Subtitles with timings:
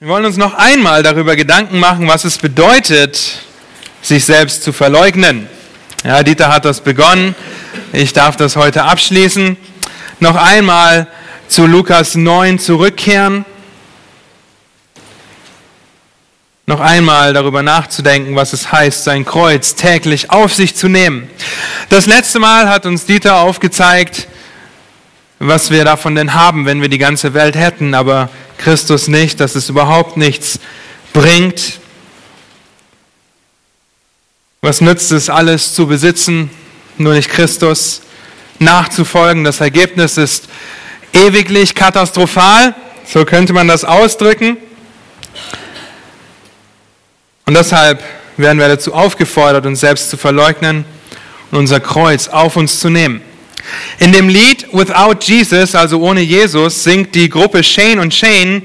[0.00, 3.40] Wir wollen uns noch einmal darüber Gedanken machen, was es bedeutet,
[4.00, 5.48] sich selbst zu verleugnen.
[6.04, 7.34] Ja, Dieter hat das begonnen.
[7.92, 9.56] Ich darf das heute abschließen.
[10.20, 11.08] Noch einmal
[11.48, 13.44] zu Lukas 9 zurückkehren.
[16.66, 21.28] Noch einmal darüber nachzudenken, was es heißt, sein Kreuz täglich auf sich zu nehmen.
[21.88, 24.28] Das letzte Mal hat uns Dieter aufgezeigt,
[25.40, 29.54] was wir davon denn haben, wenn wir die ganze Welt hätten, aber Christus nicht, dass
[29.54, 30.58] es überhaupt nichts
[31.12, 31.80] bringt.
[34.60, 36.50] Was nützt es alles zu besitzen,
[36.98, 38.02] nur nicht Christus
[38.58, 39.44] nachzufolgen?
[39.44, 40.48] Das Ergebnis ist
[41.12, 42.74] ewiglich katastrophal,
[43.06, 44.56] so könnte man das ausdrücken.
[47.46, 48.02] Und deshalb
[48.36, 50.84] werden wir dazu aufgefordert, uns selbst zu verleugnen
[51.50, 53.22] und unser Kreuz auf uns zu nehmen.
[53.98, 58.62] In dem Lied Without Jesus, also ohne Jesus, singt die Gruppe Shane und Shane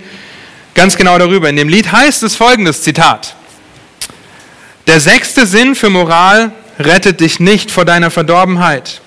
[0.75, 1.49] ganz genau darüber.
[1.49, 3.35] In dem Lied heißt es folgendes Zitat.
[4.87, 9.01] Der sechste Sinn für Moral rettet dich nicht vor deiner Verdorbenheit.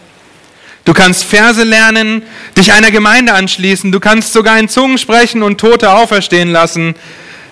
[0.85, 2.23] Du kannst Verse lernen,
[2.57, 6.95] dich einer Gemeinde anschließen, du kannst sogar in Zungen sprechen und Tote auferstehen lassen.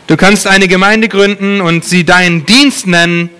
[0.06, 3.30] Du kannst eine Gemeinde gründen und sie deinen Dienst nennen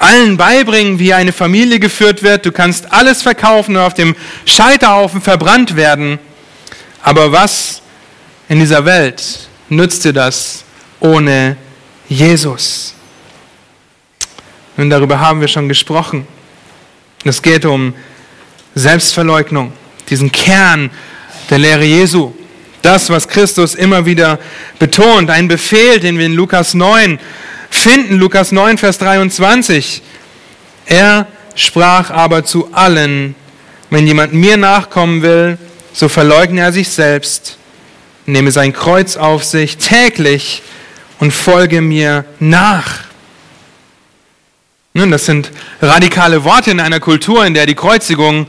[0.00, 2.46] allen beibringen, wie eine Familie geführt wird.
[2.46, 6.18] Du kannst alles verkaufen und auf dem Scheiterhaufen verbrannt werden.
[7.02, 7.82] Aber was
[8.48, 10.64] in dieser Welt nützt dir das
[11.00, 11.56] ohne
[12.08, 12.94] Jesus?
[14.76, 16.26] Nun, darüber haben wir schon gesprochen.
[17.24, 17.94] Es geht um
[18.74, 19.72] Selbstverleugnung,
[20.08, 20.90] diesen Kern
[21.50, 22.32] der Lehre Jesu.
[22.82, 24.38] Das, was Christus immer wieder
[24.78, 27.18] betont, ein Befehl, den wir in Lukas 9
[27.70, 30.02] finden, Lukas 9, Vers 23.
[30.86, 33.34] Er sprach aber zu allen,
[33.90, 35.58] wenn jemand mir nachkommen will,
[35.92, 37.58] so verleugne er sich selbst,
[38.26, 40.62] nehme sein Kreuz auf sich täglich
[41.18, 43.08] und folge mir nach.
[44.94, 48.48] Nun, das sind radikale Worte in einer Kultur, in der die Kreuzigung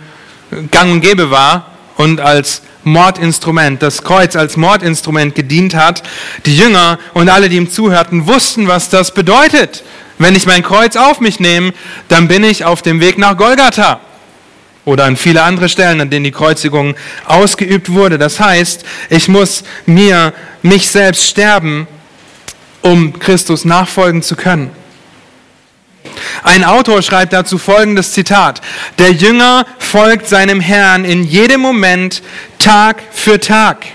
[0.72, 6.04] gang und gäbe war und als Mordinstrument, das Kreuz als Mordinstrument gedient hat.
[6.46, 9.84] Die Jünger und alle, die ihm zuhörten, wussten, was das bedeutet.
[10.18, 11.74] Wenn ich mein Kreuz auf mich nehme,
[12.08, 14.02] dann bin ich auf dem Weg nach Golgatha.
[14.86, 16.96] Oder an viele andere Stellen, an denen die Kreuzigung
[17.26, 18.18] ausgeübt wurde.
[18.18, 21.88] Das heißt, ich muss mir, mich selbst sterben,
[22.82, 24.72] um Christus nachfolgen zu können.
[26.44, 28.62] Ein Autor schreibt dazu folgendes Zitat.
[28.98, 32.22] Der Jünger folgt seinem Herrn in jedem Moment,
[32.58, 33.86] Tag für Tag.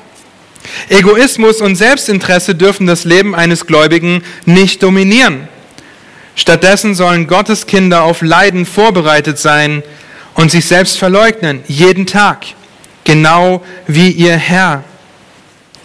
[0.88, 5.48] Egoismus und Selbstinteresse dürfen das Leben eines Gläubigen nicht dominieren.
[6.37, 9.82] Stattdessen sollen Gottes Kinder auf Leiden vorbereitet sein
[10.34, 12.47] und sich selbst verleugnen, jeden Tag,
[13.04, 14.82] genau wie ihr Herr.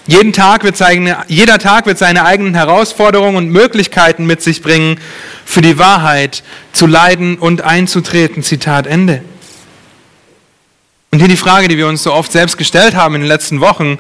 [0.10, 5.00] Jeden Tag wird seine, jeder Tag wird seine eigenen Herausforderungen und Möglichkeiten mit sich bringen,
[5.46, 6.42] für die Wahrheit
[6.74, 8.42] zu leiden und einzutreten.
[8.42, 9.24] Zitat Ende.
[11.12, 13.62] Und hier die Frage, die wir uns so oft selbst gestellt haben in den letzten
[13.62, 14.00] Wochen.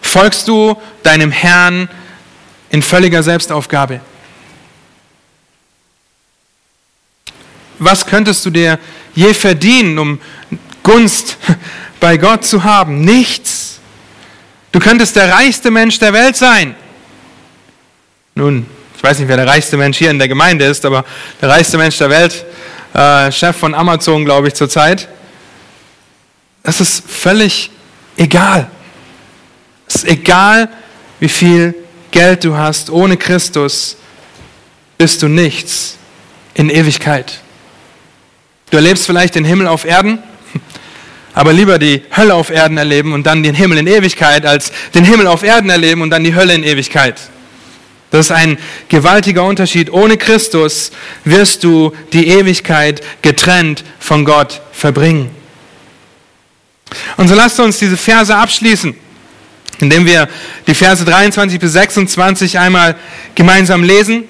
[0.00, 1.88] Folgst du deinem Herrn
[2.70, 4.00] in völliger Selbstaufgabe?
[7.80, 8.78] Was könntest du dir
[9.16, 10.20] je verdienen, um
[10.84, 11.36] Gunst
[11.98, 13.00] bei Gott zu haben?
[13.00, 13.61] Nichts.
[14.72, 16.74] Du könntest der reichste Mensch der Welt sein.
[18.34, 18.66] Nun,
[18.96, 21.04] ich weiß nicht, wer der reichste Mensch hier in der Gemeinde ist, aber
[21.40, 22.44] der reichste Mensch der Welt,
[22.94, 25.08] äh, Chef von Amazon, glaube ich, zurzeit.
[26.62, 27.70] Das ist völlig
[28.16, 28.70] egal.
[29.86, 30.70] Es ist egal,
[31.20, 31.74] wie viel
[32.10, 32.88] Geld du hast.
[32.88, 33.96] Ohne Christus
[34.96, 35.98] bist du nichts
[36.54, 37.40] in Ewigkeit.
[38.70, 40.22] Du erlebst vielleicht den Himmel auf Erden
[41.34, 45.04] aber lieber die Hölle auf Erden erleben und dann den Himmel in Ewigkeit, als den
[45.04, 47.18] Himmel auf Erden erleben und dann die Hölle in Ewigkeit.
[48.10, 49.90] Das ist ein gewaltiger Unterschied.
[49.90, 50.92] Ohne Christus
[51.24, 55.30] wirst du die Ewigkeit getrennt von Gott verbringen.
[57.16, 58.94] Und so lasst uns diese Verse abschließen,
[59.80, 60.28] indem wir
[60.66, 62.96] die Verse 23 bis 26 einmal
[63.34, 64.24] gemeinsam lesen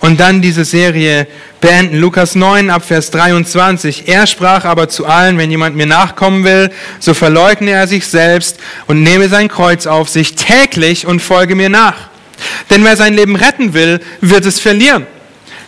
[0.00, 1.26] und dann diese Serie
[1.60, 1.98] beenden.
[1.98, 4.08] Lukas 9 ab Vers 23.
[4.08, 6.70] Er sprach aber zu allen, wenn jemand mir nachkommen will,
[7.00, 11.68] so verleugne er sich selbst und nehme sein Kreuz auf sich täglich und folge mir
[11.68, 12.08] nach.
[12.70, 15.06] Denn wer sein Leben retten will, wird es verlieren.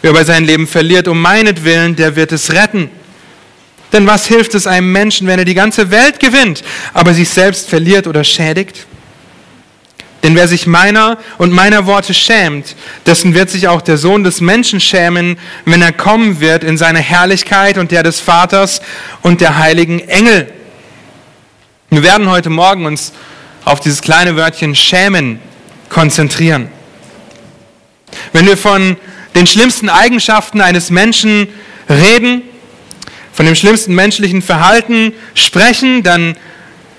[0.03, 2.91] Wer aber sein Leben verliert um meinetwillen, der wird es retten.
[3.93, 7.69] Denn was hilft es einem Menschen, wenn er die ganze Welt gewinnt, aber sich selbst
[7.69, 8.87] verliert oder schädigt?
[10.23, 12.75] Denn wer sich meiner und meiner Worte schämt,
[13.07, 16.99] dessen wird sich auch der Sohn des Menschen schämen, wenn er kommen wird in seine
[16.99, 18.81] Herrlichkeit und der des Vaters
[19.23, 20.53] und der heiligen Engel.
[21.91, 23.13] Wir werden heute Morgen uns
[23.65, 25.41] auf dieses kleine Wörtchen schämen
[25.89, 26.69] konzentrieren.
[28.33, 28.97] Wenn wir von
[29.35, 31.49] den schlimmsten Eigenschaften eines Menschen
[31.89, 32.43] reden,
[33.33, 36.37] von dem schlimmsten menschlichen Verhalten sprechen, dann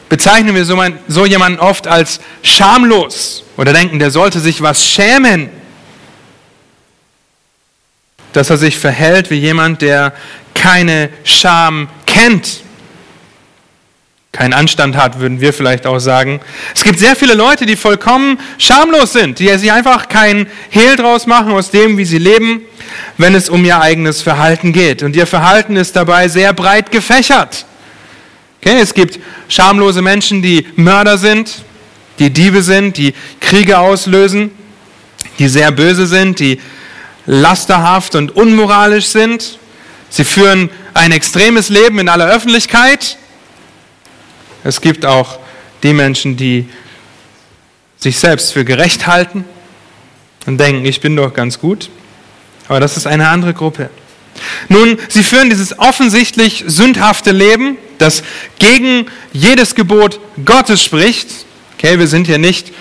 [0.09, 5.50] bezeichnen wir so, jemanden oft als schamlos oder denken, der sollte sich was schämen,
[8.33, 10.13] dass er sich verhält wie jemand, der
[10.53, 12.61] keine Scham kennt
[14.31, 16.39] keinen Anstand hat, würden wir vielleicht auch sagen.
[16.75, 21.25] Es gibt sehr viele Leute, die vollkommen schamlos sind, die sich einfach keinen Hehl draus
[21.25, 22.61] machen aus dem, wie sie leben,
[23.17, 25.01] wenn es um ihr eigenes Verhalten geht.
[25.01, 27.65] Und ihr Verhalten ist dabei sehr breit gefächert.
[28.61, 31.63] Okay, es gibt schamlose Menschen, die Mörder sind,
[32.19, 34.51] die Diebe sind, die Kriege auslösen,
[35.39, 36.59] die sehr böse sind, die
[37.25, 39.57] lasterhaft und unmoralisch sind.
[40.09, 43.17] Sie führen ein extremes Leben in aller Öffentlichkeit
[44.63, 45.39] es gibt auch
[45.83, 46.67] die Menschen, die
[47.97, 49.45] sich selbst für gerecht halten
[50.45, 51.89] und denken, ich bin doch ganz gut.
[52.67, 53.89] Aber das ist eine andere Gruppe.
[54.68, 58.24] Nun, sie führen dieses offensichtlich sündhafte Leben, das
[58.59, 61.27] gegen jedes Gebot Gottes spricht.
[61.77, 62.71] Okay, wir sind hier nicht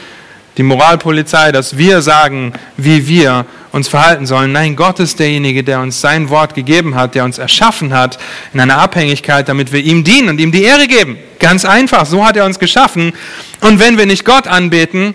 [0.57, 4.51] die Moralpolizei, dass wir sagen, wie wir uns verhalten sollen.
[4.51, 8.19] Nein, Gott ist derjenige, der uns sein Wort gegeben hat, der uns erschaffen hat
[8.53, 11.17] in einer Abhängigkeit, damit wir ihm dienen und ihm die Ehre geben.
[11.39, 13.13] Ganz einfach, so hat er uns geschaffen.
[13.61, 15.15] Und wenn wir nicht Gott anbeten,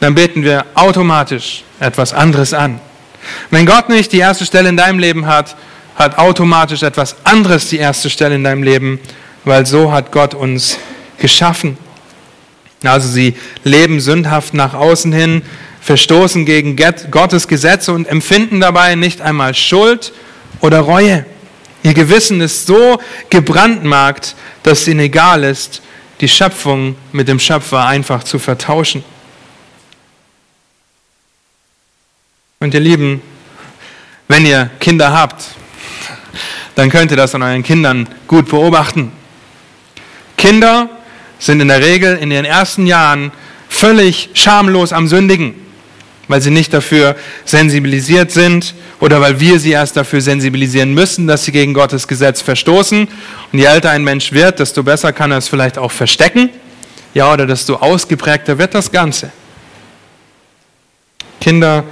[0.00, 2.80] dann beten wir automatisch etwas anderes an.
[3.50, 5.56] Wenn Gott nicht die erste Stelle in deinem Leben hat,
[5.98, 9.00] hat automatisch etwas anderes die erste Stelle in deinem Leben,
[9.44, 10.78] weil so hat Gott uns
[11.18, 11.76] geschaffen.
[12.84, 13.34] Also sie
[13.64, 15.42] leben sündhaft nach außen hin,
[15.80, 16.76] verstoßen gegen
[17.10, 20.12] Gottes Gesetze und empfinden dabei nicht einmal Schuld
[20.60, 21.26] oder Reue.
[21.82, 25.82] Ihr Gewissen ist so gebrandmarkt, dass es ihnen egal ist,
[26.20, 29.02] die Schöpfung mit dem Schöpfer einfach zu vertauschen.
[32.60, 33.22] Und ihr Lieben,
[34.26, 35.57] wenn ihr Kinder habt,
[36.78, 39.10] dann könnt ihr das an euren Kindern gut beobachten.
[40.36, 40.88] Kinder
[41.38, 43.32] sind in der Regel in ihren ersten Jahren
[43.68, 45.54] völlig schamlos am Sündigen
[46.28, 51.44] weil sie nicht dafür sensibilisiert sind oder weil wir sie erst dafür sensibilisieren müssen, dass
[51.44, 53.08] sie gegen Gottes Gesetz verstoßen.
[53.52, 56.50] Und je älter ein Mensch wird, desto besser kann er es vielleicht auch verstecken.
[57.14, 59.32] Ja, oder desto ausgeprägter wird das Ganze.
[61.40, 61.84] Kinder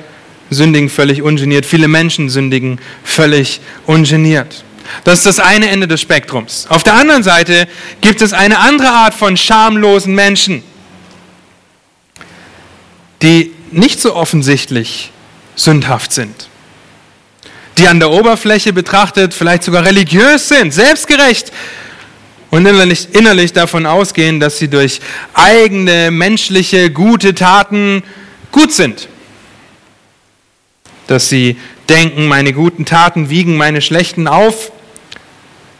[0.50, 4.64] sündigen völlig ungeniert, viele Menschen sündigen völlig ungeniert.
[5.04, 6.66] Das ist das eine Ende des Spektrums.
[6.68, 7.68] Auf der anderen Seite
[8.00, 10.62] gibt es eine andere Art von schamlosen Menschen,
[13.22, 15.10] die nicht so offensichtlich
[15.54, 16.48] sündhaft sind,
[17.78, 21.52] die an der Oberfläche betrachtet vielleicht sogar religiös sind, selbstgerecht
[22.50, 25.00] und innerlich, innerlich davon ausgehen, dass sie durch
[25.34, 28.02] eigene menschliche gute Taten
[28.52, 29.08] gut sind,
[31.06, 31.56] dass sie
[31.88, 34.72] denken, meine guten Taten wiegen meine schlechten auf.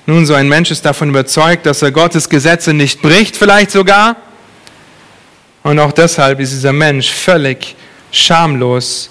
[0.08, 4.14] Nun, so ein Mensch ist davon überzeugt, dass er Gottes Gesetze nicht bricht, vielleicht sogar,
[5.64, 7.75] und auch deshalb ist dieser Mensch völlig
[8.12, 9.11] schamlos,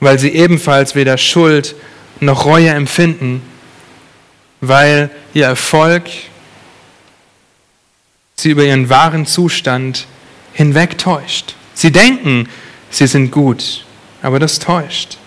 [0.00, 1.74] weil sie ebenfalls weder Schuld
[2.18, 3.42] noch Reue empfinden,
[4.62, 6.04] weil ihr Erfolg
[8.36, 10.06] sie über ihren wahren Zustand
[10.54, 11.54] hinwegtäuscht.
[11.74, 12.48] Sie denken,
[12.88, 13.84] sie sind gut,
[14.22, 15.18] aber das täuscht.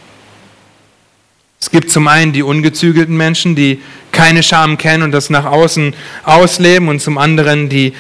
[1.60, 5.94] Es gibt zum einen die ungezügelten Menschen, die keine Scham kennen und das nach außen
[6.24, 7.92] ausleben, und zum anderen die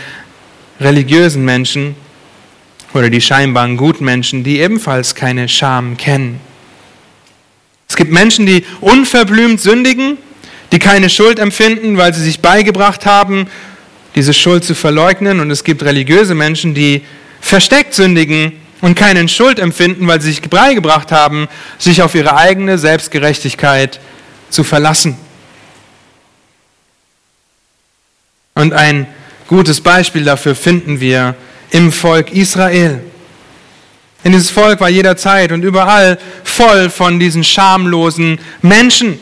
[0.80, 1.96] religiösen Menschen,
[2.94, 6.40] oder die scheinbaren Gutmenschen, die ebenfalls keine Scham kennen.
[7.90, 10.18] Es gibt Menschen, die unverblümt sündigen,
[10.72, 13.48] die keine Schuld empfinden, weil sie sich beigebracht haben,
[14.16, 15.40] diese Schuld zu verleugnen.
[15.40, 17.02] Und es gibt religiöse Menschen, die
[17.42, 22.78] versteckt sündigen und keine Schuld empfinden, weil sie sich beigebracht haben, sich auf ihre eigene
[22.78, 24.00] Selbstgerechtigkeit
[24.50, 25.18] zu verlassen.
[28.56, 29.08] Und ein
[29.48, 31.36] gutes Beispiel dafür finden wir
[31.72, 33.02] im Volk Israel.
[34.24, 39.20] Denn dieses Volk war jederzeit und überall voll von diesen schamlosen Menschen.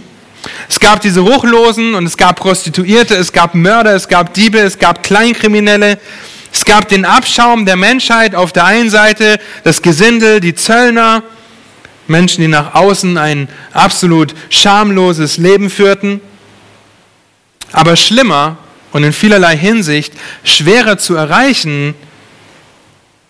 [0.67, 4.77] Es gab diese Ruchlosen und es gab Prostituierte, es gab Mörder, es gab Diebe, es
[4.77, 5.99] gab Kleinkriminelle.
[6.53, 11.23] Es gab den Abschaum der Menschheit auf der einen Seite, das Gesindel, die Zöllner,
[12.07, 16.19] Menschen, die nach außen ein absolut schamloses Leben führten.
[17.71, 18.57] Aber schlimmer
[18.91, 21.95] und in vielerlei Hinsicht schwerer zu erreichen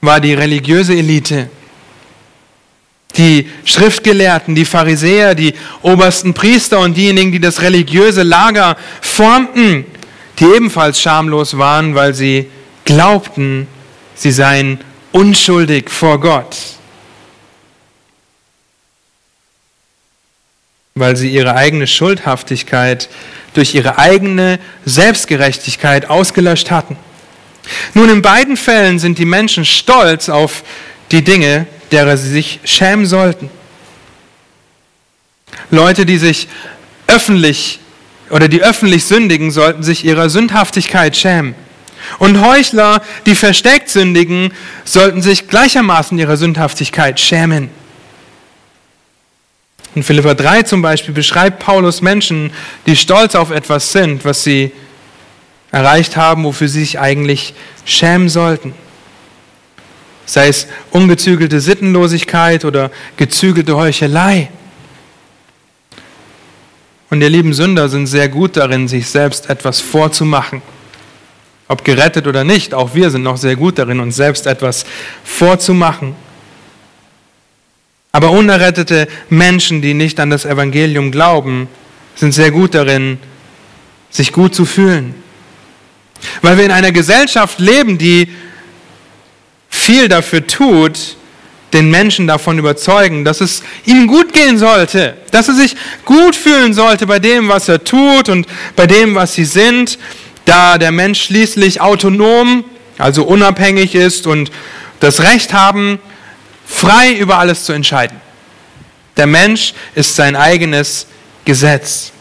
[0.02, 1.50] war die religiöse Elite.
[3.18, 9.86] Die Schriftgelehrten, die Pharisäer, die obersten Priester und diejenigen, die das religiöse Lager formten,
[10.40, 12.50] die ebenfalls schamlos waren, weil sie
[12.86, 13.68] glaubten,
[14.16, 14.80] sie seien
[15.12, 16.56] unschuldig vor Gott,
[20.96, 23.10] weil sie ihre eigene Schuldhaftigkeit
[23.54, 26.98] durch ihre eigene Selbstgerechtigkeit ausgelöscht hatten.
[27.94, 30.64] Nun, in beiden Fällen sind die Menschen stolz auf
[31.12, 33.50] die Dinge, derer sie sich schämen sollten.
[35.70, 36.48] Leute, die sich
[37.08, 37.80] öffentlich
[38.30, 41.56] oder die öffentlich sündigen, sollten sich ihrer Sündhaftigkeit schämen.
[42.18, 44.54] Und Heuchler, die versteckt sündigen,
[44.86, 47.70] sollten sich gleichermaßen ihrer Sündhaftigkeit schämen.
[49.94, 52.52] In Philippa 3 zum Beispiel beschreibt Paulus Menschen,
[52.86, 54.72] die stolz auf etwas sind, was sie
[55.72, 58.74] erreicht haben, wofür sie sich eigentlich schämen sollten.
[60.26, 64.50] Sei es ungezügelte Sittenlosigkeit oder gezügelte Heuchelei.
[67.10, 70.62] Und ihr lieben Sünder sind sehr gut darin, sich selbst etwas vorzumachen.
[71.68, 74.86] Ob gerettet oder nicht, auch wir sind noch sehr gut darin, uns selbst etwas
[75.26, 76.16] vorzumachen.
[78.12, 81.70] Aber unerrettete Menschen, die nicht an das Evangelium glauben,
[82.16, 83.18] sind sehr gut darin,
[84.10, 85.16] sich gut zu fühlen.
[86.42, 88.28] Weil wir in einer Gesellschaft leben, die
[89.70, 91.16] viel dafür tut,
[91.74, 96.74] den Menschen davon überzeugen, dass es ihm gut gehen sollte, dass er sich gut fühlen
[96.74, 99.98] sollte bei dem, was er tut und bei dem, was sie sind,
[100.44, 102.66] da der Mensch schließlich autonom,
[102.98, 104.52] also unabhängig ist und
[105.00, 106.00] das Recht haben,
[106.72, 108.20] frei über alles zu entscheiden.
[109.18, 111.06] Der Mensch ist sein eigenes
[111.46, 112.12] Gesetz.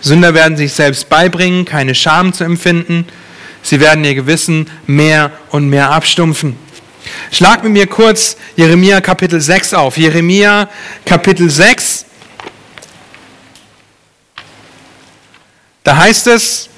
[0.00, 3.06] Sünder werden sich selbst beibringen, keine Scham zu empfinden.
[3.62, 6.56] Sie werden ihr Gewissen mehr und mehr abstumpfen.
[7.32, 9.96] Schlag mit mir kurz Jeremia Kapitel 6 auf.
[9.96, 10.68] Jeremia
[11.04, 12.04] Kapitel 6.
[15.82, 16.68] Da heißt es,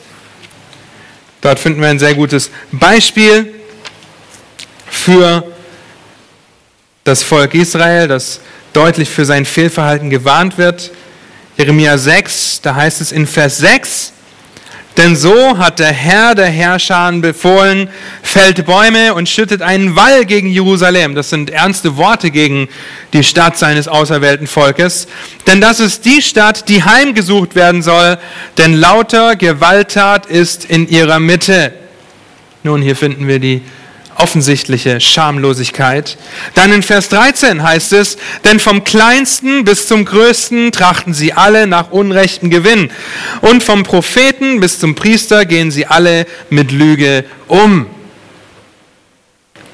[1.40, 3.54] dort finden wir ein sehr gutes Beispiel
[4.90, 5.44] für
[7.08, 8.38] das Volk Israel, das
[8.74, 10.90] deutlich für sein Fehlverhalten gewarnt wird.
[11.56, 14.12] Jeremia 6, da heißt es in Vers 6,
[14.98, 17.88] denn so hat der Herr der Herrscher befohlen,
[18.22, 21.14] fällt Bäume und schüttet einen Wall gegen Jerusalem.
[21.14, 22.68] Das sind ernste Worte gegen
[23.14, 25.08] die Stadt seines auserwählten Volkes.
[25.46, 28.18] Denn das ist die Stadt, die heimgesucht werden soll,
[28.58, 31.72] denn lauter Gewalttat ist in ihrer Mitte.
[32.64, 33.62] Nun, hier finden wir die
[34.18, 36.18] offensichtliche Schamlosigkeit.
[36.54, 41.66] Dann in Vers 13 heißt es, denn vom kleinsten bis zum größten trachten sie alle
[41.66, 42.90] nach unrechtem Gewinn.
[43.40, 47.86] Und vom Propheten bis zum Priester gehen sie alle mit Lüge um.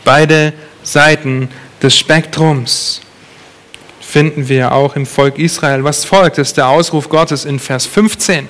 [0.04, 1.48] Beide Seiten
[1.82, 3.00] des Spektrums
[4.00, 5.82] finden wir auch im Volk Israel.
[5.82, 8.48] Was folgt, ist der Ausruf Gottes in Vers 15.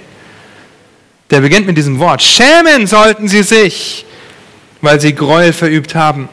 [1.30, 2.22] Der beginnt mit diesem Wort.
[2.22, 4.04] Schämen sollten sie sich
[4.84, 6.28] weil sie Gräuel verübt haben.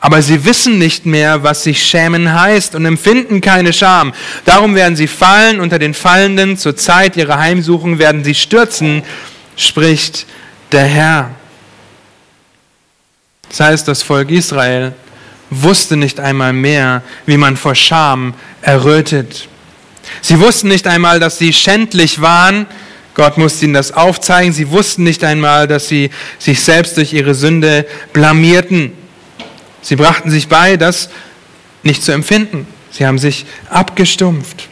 [0.00, 4.12] Aber sie wissen nicht mehr, was sich schämen heißt und empfinden keine Scham.
[4.44, 6.56] Darum werden sie fallen unter den Fallenden.
[6.56, 9.02] Zur Zeit ihrer Heimsuchung werden sie stürzen,
[9.56, 10.26] spricht
[10.70, 11.30] der Herr.
[13.48, 14.92] Das heißt, das Volk Israel
[15.50, 19.48] wusste nicht einmal mehr, wie man vor Scham errötet.
[20.20, 22.66] Sie wussten nicht einmal, dass sie schändlich waren,
[23.18, 24.52] Gott musste ihnen das aufzeigen.
[24.52, 28.92] Sie wussten nicht einmal, dass sie sich selbst durch ihre Sünde blamierten.
[29.82, 31.10] Sie brachten sich bei, das
[31.82, 32.68] nicht zu empfinden.
[32.92, 34.68] Sie haben sich abgestumpft.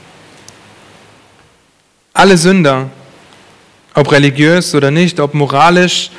[2.12, 2.88] Alle Sünder,
[3.95, 6.12] ob religiös oder nicht, ob moralisch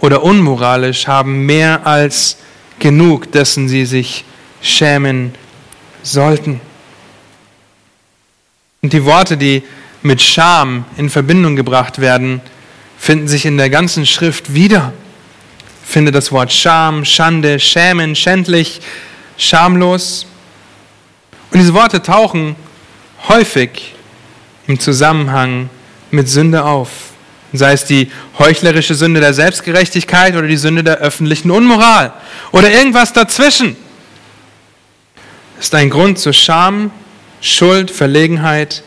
[0.00, 2.38] oder unmoralisch, haben mehr als
[2.80, 4.24] genug, dessen sie sich
[4.62, 5.32] schämen
[6.02, 6.60] sollten.
[8.82, 9.62] Und die Worte, die
[10.02, 12.40] mit Scham in Verbindung gebracht werden,
[12.98, 14.92] finden sich in der ganzen Schrift wieder.
[15.84, 18.80] Finde das Wort Scham, Schande, Schämen, schändlich,
[19.36, 20.26] schamlos.
[21.50, 22.56] Und diese Worte tauchen
[23.28, 23.94] häufig
[24.66, 25.68] im Zusammenhang
[26.10, 26.88] mit Sünde auf.
[27.52, 32.12] Sei es die heuchlerische Sünde der Selbstgerechtigkeit oder die Sünde der öffentlichen Unmoral
[32.50, 33.76] oder irgendwas dazwischen.
[35.60, 36.90] Ist ein Grund zur Scham,
[37.42, 38.82] Schuld, Verlegenheit,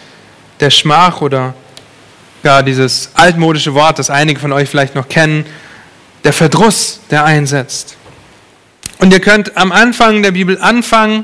[0.65, 1.53] der Schmach oder
[2.41, 5.45] gar dieses altmodische Wort, das einige von euch vielleicht noch kennen,
[6.23, 7.95] der Verdruss, der einsetzt.
[8.97, 11.23] Und ihr könnt am Anfang der Bibel anfangen,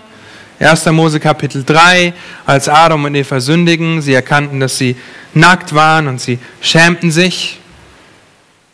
[0.59, 0.85] 1.
[0.91, 2.13] Mose Kapitel 3,
[2.45, 4.95] als Adam und Eva sündigen, sie erkannten, dass sie
[5.33, 7.59] nackt waren und sie schämten sich.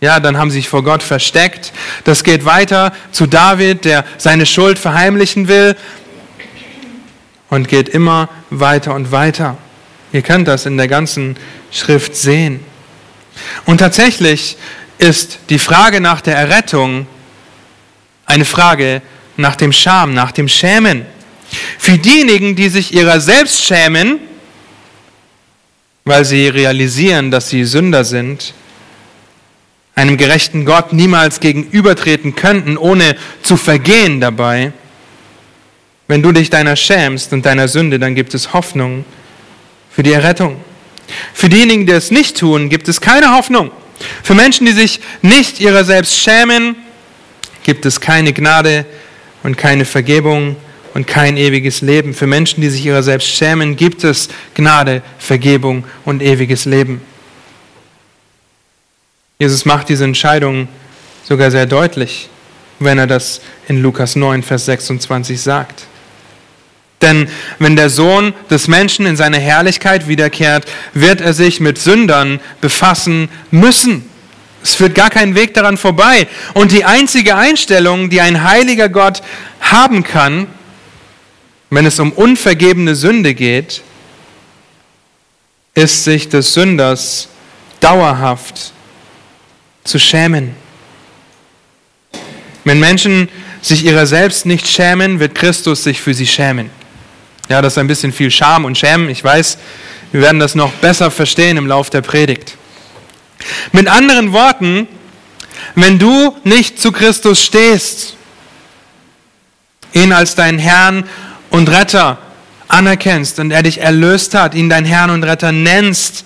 [0.01, 1.71] Ja, dann haben sie sich vor Gott versteckt.
[2.03, 5.77] Das geht weiter zu David, der seine Schuld verheimlichen will
[7.49, 9.57] und geht immer weiter und weiter.
[10.17, 11.35] Ihr könnt das in der ganzen
[11.71, 12.59] Schrift sehen.
[13.65, 14.57] Und tatsächlich
[14.97, 17.05] ist die Frage nach der Errettung
[18.25, 19.03] eine Frage
[19.35, 21.05] nach dem Scham, nach dem Schämen.
[21.77, 24.17] Für diejenigen, die sich ihrer selbst schämen,
[26.03, 28.55] weil sie realisieren, dass sie Sünder sind,
[29.93, 34.71] einem gerechten Gott niemals gegenübertreten könnten, ohne zu vergehen dabei.
[36.07, 39.05] Wenn du dich deiner schämst und deiner Sünde, dann gibt es Hoffnung
[39.97, 40.57] für die Errettung.
[41.33, 43.71] Für diejenigen, die es nicht tun, gibt es keine Hoffnung.
[44.21, 46.75] Für Menschen, die sich nicht ihrer selbst schämen,
[47.63, 48.85] gibt es keine Gnade
[49.41, 50.55] und keine Vergebung
[50.93, 52.13] und kein ewiges Leben.
[52.13, 57.01] Für Menschen, die sich ihrer selbst schämen, gibt es Gnade, Vergebung und ewiges Leben.
[59.39, 60.67] Jesus macht diese Entscheidung
[61.27, 62.29] sogar sehr deutlich,
[62.77, 65.87] wenn er das in Lukas 9, Vers 26 sagt.
[67.01, 72.39] Denn wenn der Sohn des Menschen in seine Herrlichkeit wiederkehrt, wird er sich mit Sündern
[72.59, 74.09] befassen müssen.
[74.63, 76.27] Es führt gar keinen Weg daran vorbei.
[76.53, 79.21] Und die einzige Einstellung, die ein heiliger Gott
[79.61, 80.47] haben kann,
[81.69, 83.81] wenn es um unvergebene Sünde geht,
[85.75, 87.29] ist sich des Sünders
[87.79, 88.71] dauerhaft
[89.83, 90.55] zu schämen.
[92.63, 93.29] Wenn Menschen
[93.61, 96.69] sich ihrer selbst nicht schämen, wird Christus sich für sie schämen.
[97.49, 99.09] Ja, das ist ein bisschen viel Scham und Schämen.
[99.09, 99.57] Ich weiß,
[100.11, 102.55] wir werden das noch besser verstehen im Lauf der Predigt.
[103.71, 104.87] Mit anderen Worten,
[105.75, 108.15] wenn du nicht zu Christus stehst,
[109.93, 111.07] ihn als deinen Herrn
[111.49, 112.17] und Retter
[112.67, 116.25] anerkennst und er dich erlöst hat, ihn dein Herrn und Retter nennst,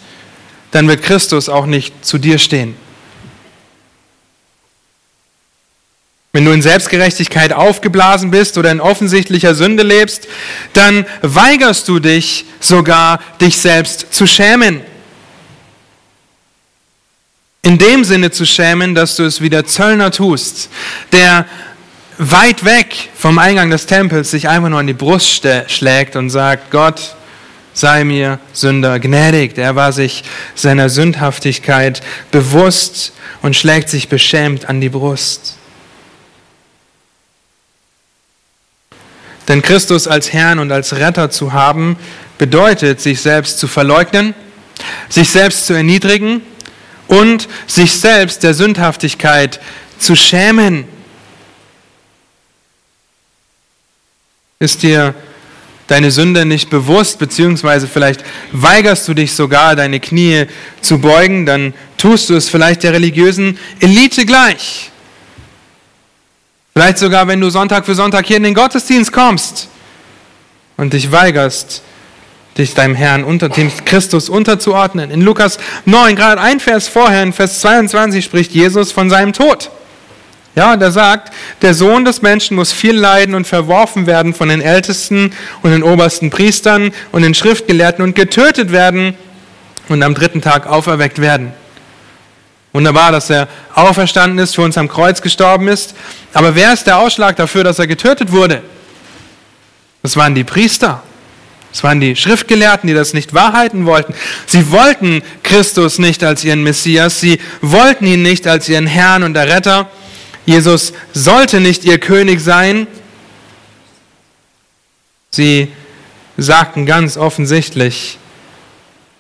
[0.72, 2.75] dann wird Christus auch nicht zu dir stehen.
[6.33, 10.27] Wenn du in Selbstgerechtigkeit aufgeblasen bist oder in offensichtlicher Sünde lebst,
[10.73, 14.81] dann weigerst du dich sogar, dich selbst zu schämen.
[17.63, 20.69] In dem Sinne zu schämen, dass du es wie der Zöllner tust,
[21.11, 21.45] der
[22.17, 26.71] weit weg vom Eingang des Tempels sich einfach nur an die Brust schlägt und sagt,
[26.71, 27.15] Gott,
[27.73, 29.57] sei mir Sünder gnädig.
[29.57, 30.24] Er war sich
[30.55, 35.57] seiner Sündhaftigkeit bewusst und schlägt sich beschämt an die Brust.
[39.51, 41.98] Denn Christus als Herrn und als Retter zu haben,
[42.37, 44.33] bedeutet, sich selbst zu verleugnen,
[45.09, 46.42] sich selbst zu erniedrigen
[47.09, 49.59] und sich selbst der Sündhaftigkeit
[50.00, 50.85] zu schämen.
[54.59, 55.16] Ist dir
[55.87, 60.46] deine Sünde nicht bewusst, beziehungsweise vielleicht weigerst du dich sogar, deine Knie
[60.79, 64.92] zu beugen, dann tust du es vielleicht der religiösen Elite gleich.
[66.74, 69.68] Vielleicht sogar, wenn du Sonntag für Sonntag hier in den Gottesdienst kommst
[70.77, 71.81] und dich weigerst,
[72.57, 75.12] dich deinem Herrn unter dem Christus unterzuordnen.
[75.12, 79.70] In Lukas 9, gerade ein Vers vorher, in Vers 22 spricht Jesus von seinem Tod.
[80.55, 84.50] Ja, und er sagt, der Sohn des Menschen muss viel leiden und verworfen werden von
[84.50, 89.16] den Ältesten und den obersten Priestern und den Schriftgelehrten und getötet werden
[89.88, 91.53] und am dritten Tag auferweckt werden.
[92.74, 95.94] Wunderbar, dass er auferstanden ist, für uns am Kreuz gestorben ist.
[96.34, 98.62] Aber wer ist der Ausschlag dafür, dass er getötet wurde?
[100.01, 101.03] Das waren die Priester.
[101.72, 104.14] Das waren die Schriftgelehrten, die das nicht wahrheiten wollten.
[104.46, 107.20] Sie wollten Christus nicht als ihren Messias.
[107.20, 109.90] Sie wollten ihn nicht als ihren Herrn und Erretter.
[110.46, 112.88] Jesus sollte nicht ihr König sein.
[115.29, 115.70] Sie
[116.38, 118.18] sagten ganz offensichtlich,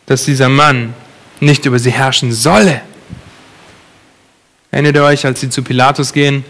[0.07, 0.93] dass dieser Mann
[1.39, 2.81] nicht über sie herrschen solle.
[4.71, 6.45] Erinnert ihr euch, als sie zu Pilatus gehen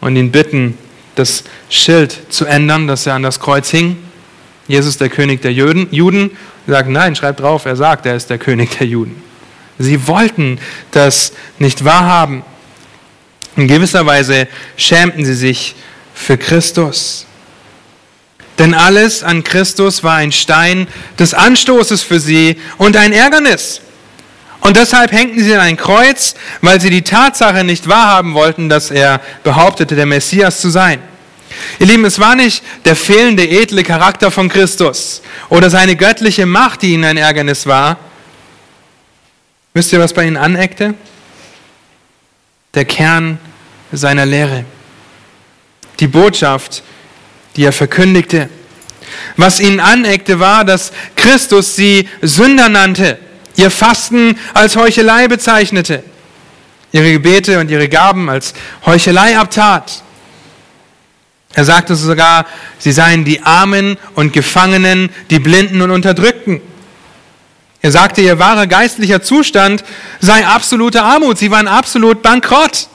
[0.00, 0.78] und ihn bitten,
[1.14, 3.98] das Schild zu ändern, das er an das Kreuz hing?
[4.68, 6.30] Jesus der König der Juden, Juden
[6.66, 9.22] sagen, nein, schreibt drauf, er sagt, er ist der König der Juden.
[9.78, 10.58] Sie wollten
[10.92, 12.42] das nicht wahrhaben.
[13.56, 15.74] In gewisser Weise schämten sie sich
[16.14, 17.26] für Christus.
[18.58, 20.86] Denn alles an Christus war ein Stein
[21.18, 23.80] des Anstoßes für sie und ein Ärgernis.
[24.62, 28.92] Und deshalb hängten sie an ein Kreuz, weil sie die Tatsache nicht wahrhaben wollten, dass
[28.92, 31.00] er behauptete, der Messias zu sein.
[31.80, 36.82] Ihr Lieben, es war nicht der fehlende edle Charakter von Christus oder seine göttliche Macht,
[36.82, 37.98] die ihnen ein Ärgernis war.
[39.74, 40.94] Wisst ihr, was bei ihnen aneckte?
[42.74, 43.38] Der Kern
[43.90, 44.64] seiner Lehre.
[45.98, 46.84] Die Botschaft,
[47.56, 48.48] die er verkündigte.
[49.36, 53.18] Was ihnen aneckte, war, dass Christus sie Sünder nannte
[53.56, 56.02] ihr Fasten als Heuchelei bezeichnete,
[56.92, 58.54] ihre Gebete und ihre Gaben als
[58.86, 60.02] Heuchelei abtat.
[61.54, 62.46] Er sagte sogar,
[62.78, 66.60] sie seien die Armen und Gefangenen, die Blinden und Unterdrückten.
[67.82, 69.84] Er sagte, ihr wahrer geistlicher Zustand
[70.20, 72.88] sei absolute Armut, sie waren absolut bankrott.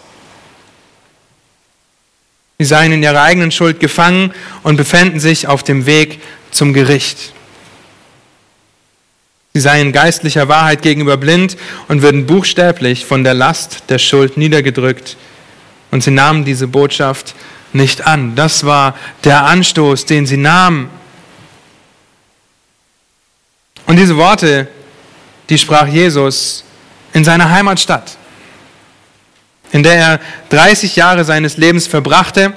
[2.57, 7.33] Sie seien in ihrer eigenen Schuld gefangen und befänden sich auf dem Weg zum Gericht.
[9.57, 15.17] Sie seien geistlicher Wahrheit gegenüber blind und würden buchstäblich von der Last der Schuld niedergedrückt.
[15.89, 17.33] Und sie nahmen diese Botschaft
[17.73, 18.35] nicht an.
[18.35, 18.93] Das war
[19.23, 20.91] der Anstoß, den sie nahmen.
[23.87, 24.67] Und diese Worte,
[25.49, 26.63] die sprach Jesus
[27.13, 28.15] in seiner Heimatstadt,
[29.71, 32.53] in der er 30 Jahre seines Lebens verbrachte,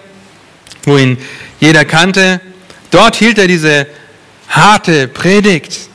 [0.85, 1.17] wo ihn
[1.61, 2.43] jeder kannte.
[2.91, 3.87] Dort hielt er diese
[4.51, 5.89] harte Predigt.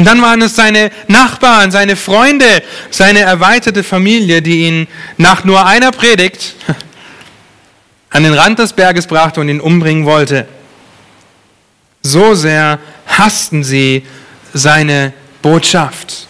[0.00, 5.66] Und dann waren es seine Nachbarn, seine Freunde, seine erweiterte Familie, die ihn nach nur
[5.66, 6.54] einer Predigt
[8.08, 10.48] an den Rand des Berges brachte und ihn umbringen wollte.
[12.00, 14.06] So sehr hassten sie
[14.54, 16.26] seine Botschaft.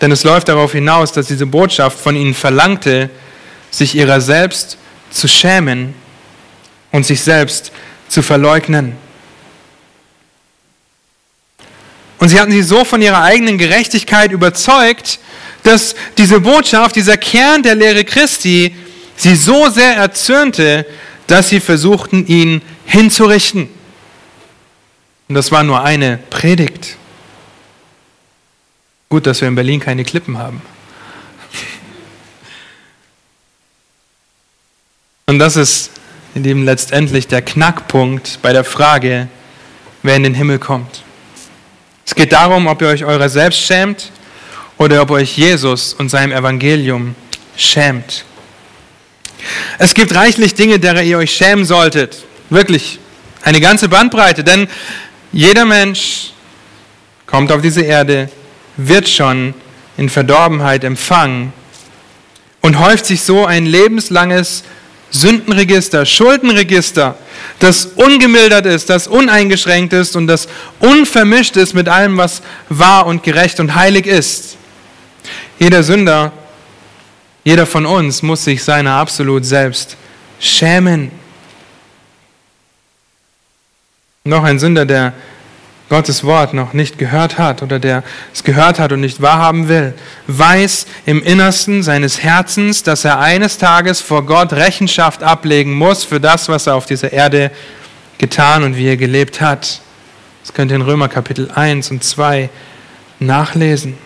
[0.00, 3.10] Denn es läuft darauf hinaus, dass diese Botschaft von ihnen verlangte,
[3.70, 4.78] sich ihrer selbst
[5.10, 5.92] zu schämen
[6.92, 7.72] und sich selbst
[8.08, 8.96] zu verleugnen.
[12.22, 15.18] Und sie hatten sie so von ihrer eigenen Gerechtigkeit überzeugt,
[15.64, 18.76] dass diese Botschaft, dieser Kern der Lehre Christi,
[19.16, 20.86] sie so sehr erzürnte,
[21.26, 23.68] dass sie versuchten, ihn hinzurichten.
[25.28, 26.96] Und das war nur eine Predigt.
[29.08, 30.62] Gut, dass wir in Berlin keine Klippen haben.
[35.26, 35.90] Und das ist,
[36.36, 39.26] in dem letztendlich der Knackpunkt bei der Frage,
[40.04, 41.02] wer in den Himmel kommt.
[42.12, 44.10] Es geht darum, ob ihr euch eurer selbst schämt
[44.76, 47.14] oder ob euch Jesus und seinem Evangelium
[47.56, 48.26] schämt.
[49.78, 52.22] Es gibt reichlich Dinge, derer ihr euch schämen solltet.
[52.50, 52.98] Wirklich
[53.44, 54.68] eine ganze Bandbreite, denn
[55.32, 56.32] jeder Mensch
[57.24, 58.28] kommt auf diese Erde
[58.76, 59.54] wird schon
[59.96, 61.54] in Verdorbenheit empfangen
[62.60, 64.64] und häuft sich so ein lebenslanges
[65.12, 67.16] Sündenregister, Schuldenregister,
[67.58, 70.48] das ungemildert ist, das uneingeschränkt ist und das
[70.80, 74.56] unvermischt ist mit allem, was wahr und gerecht und heilig ist.
[75.58, 76.32] Jeder Sünder,
[77.44, 79.96] jeder von uns muss sich seiner absolut selbst
[80.40, 81.10] schämen.
[84.24, 85.12] Noch ein Sünder, der
[85.92, 88.02] Gottes Wort noch nicht gehört hat oder der
[88.32, 89.92] es gehört hat und nicht wahrhaben will,
[90.26, 96.18] weiß im Innersten seines Herzens, dass er eines Tages vor Gott Rechenschaft ablegen muss für
[96.18, 97.50] das, was er auf dieser Erde
[98.16, 99.82] getan und wie er gelebt hat.
[100.40, 102.48] Das könnt ihr in Römer Kapitel 1 und 2
[103.18, 103.98] nachlesen.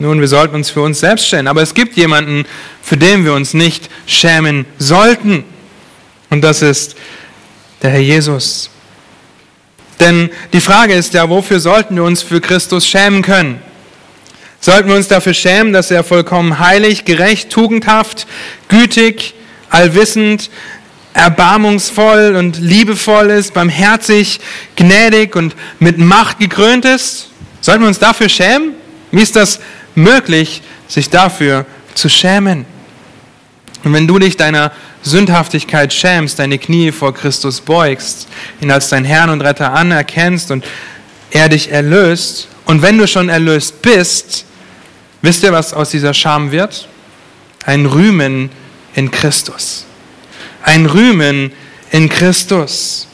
[0.00, 2.46] Nun, wir sollten uns für uns selbst schämen, aber es gibt jemanden,
[2.82, 5.44] für den wir uns nicht schämen sollten.
[6.30, 6.96] Und das ist
[7.82, 8.70] der Herr Jesus.
[10.00, 13.60] Denn die Frage ist ja, wofür sollten wir uns für Christus schämen können?
[14.60, 18.26] Sollten wir uns dafür schämen, dass er vollkommen heilig, gerecht, tugendhaft,
[18.68, 19.34] gütig,
[19.70, 20.50] allwissend,
[21.12, 24.40] erbarmungsvoll und liebevoll ist, barmherzig,
[24.76, 27.28] gnädig und mit Macht gekrönt ist?
[27.60, 28.72] Sollten wir uns dafür schämen?
[29.10, 29.60] Wie ist das
[29.94, 32.66] möglich, sich dafür zu schämen?
[33.84, 34.72] Und wenn du dich deiner
[35.04, 38.26] Sündhaftigkeit schämst, deine Knie vor Christus beugst,
[38.60, 40.64] ihn als dein Herrn und Retter anerkennst und
[41.30, 44.46] er dich erlöst, und wenn du schon erlöst bist,
[45.22, 46.88] wisst ihr, was aus dieser Scham wird?
[47.64, 48.50] Ein Rühmen
[48.94, 49.84] in Christus.
[50.62, 51.52] Ein Rühmen
[51.90, 53.06] in Christus.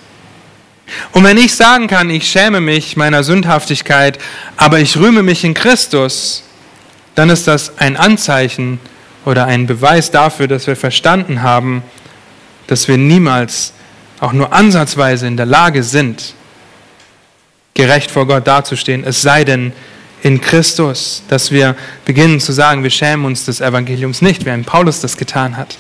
[1.13, 4.19] Und wenn ich sagen kann, ich schäme mich meiner Sündhaftigkeit,
[4.57, 6.45] aber ich rühme mich in Christus,
[7.15, 8.81] dann ist das ein Anzeichen
[9.25, 11.83] oder ein Beweis dafür, dass wir verstanden haben,
[12.67, 13.73] dass wir niemals
[14.21, 16.35] auch nur ansatzweise in der Lage sind,
[17.75, 19.73] gerecht vor Gott dazustehen, es sei denn
[20.23, 24.65] in Christus, dass wir beginnen zu sagen, wir schämen uns des Evangeliums nicht, wie ein
[24.65, 25.79] Paulus das getan hat.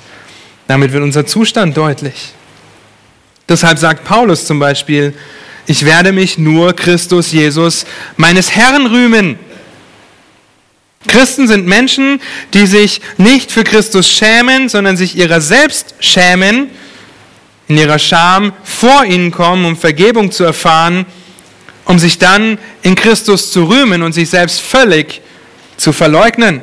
[0.66, 2.33] Damit wird unser Zustand deutlich.
[3.48, 5.14] Deshalb sagt Paulus zum Beispiel,
[5.66, 7.85] ich werde mich nur Christus Jesus
[8.16, 9.38] meines Herrn rühmen.
[11.06, 12.20] Christen sind Menschen,
[12.52, 16.70] die sich nicht für Christus schämen, sondern sich ihrer selbst schämen,
[17.68, 21.06] in ihrer Scham vor ihnen kommen, um Vergebung zu erfahren,
[21.86, 25.22] um sich dann in Christus zu rühmen und sich selbst völlig
[25.78, 26.60] zu verleugnen.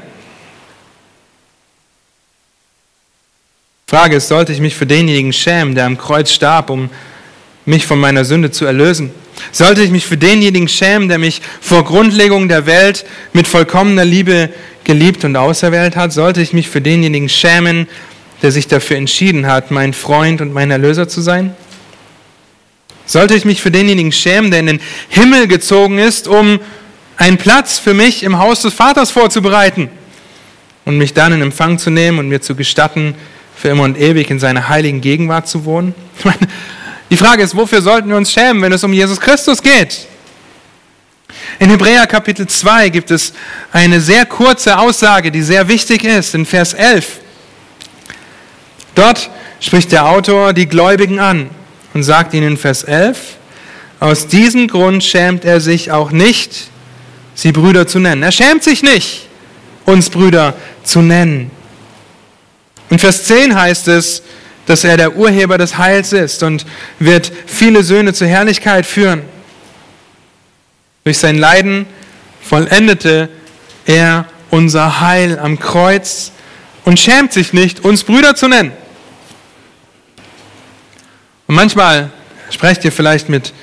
[3.88, 6.89] Frage ist, sollte ich mich für denjenigen schämen, der am Kreuz starb, um
[7.65, 9.12] mich von meiner Sünde zu erlösen?
[9.52, 14.50] Sollte ich mich für denjenigen schämen, der mich vor Grundlegung der Welt mit vollkommener Liebe
[14.84, 16.13] geliebt und auserwählt hat?
[16.13, 17.88] Sollte ich mich für denjenigen schämen,
[18.41, 21.56] der sich dafür entschieden hat, mein Freund und mein Erlöser zu sein?
[23.06, 26.60] Sollte ich mich für denjenigen schämen, der in den Himmel gezogen ist, um
[27.15, 29.89] einen Platz für mich im Haus des Vaters vorzubereiten
[30.86, 33.15] und mich dann in Empfang zu nehmen und mir zu gestatten,
[33.56, 35.95] für immer und ewig in seiner heiligen Gegenwart zu wohnen?
[37.10, 40.08] Die Frage ist, wofür sollten wir uns schämen, wenn es um Jesus Christus geht?
[41.60, 43.34] In Hebräer Kapitel 2 gibt es
[43.72, 47.20] eine sehr kurze Aussage, die sehr wichtig ist, in Vers 11.
[48.93, 51.50] Dort spricht der Autor die Gläubigen an
[51.93, 53.38] und sagt ihnen in Vers 11,
[54.00, 56.70] aus diesem Grund schämt er sich auch nicht,
[57.34, 58.22] sie Brüder zu nennen.
[58.22, 59.28] Er schämt sich nicht,
[59.86, 61.52] uns Brüder zu nennen.
[62.89, 64.22] In Vers 10 heißt es,
[64.67, 66.65] dass er der Urheber des Heils ist und
[66.99, 69.23] wird viele Söhne zur Herrlichkeit führen.
[71.03, 71.88] Durch sein Leiden
[72.41, 73.30] vollendete
[73.86, 76.32] er unser Heil am Kreuz
[76.84, 78.73] und schämt sich nicht, uns Brüder zu nennen.
[81.47, 82.12] Und manchmal
[82.49, 83.53] sprecht ihr vielleicht mit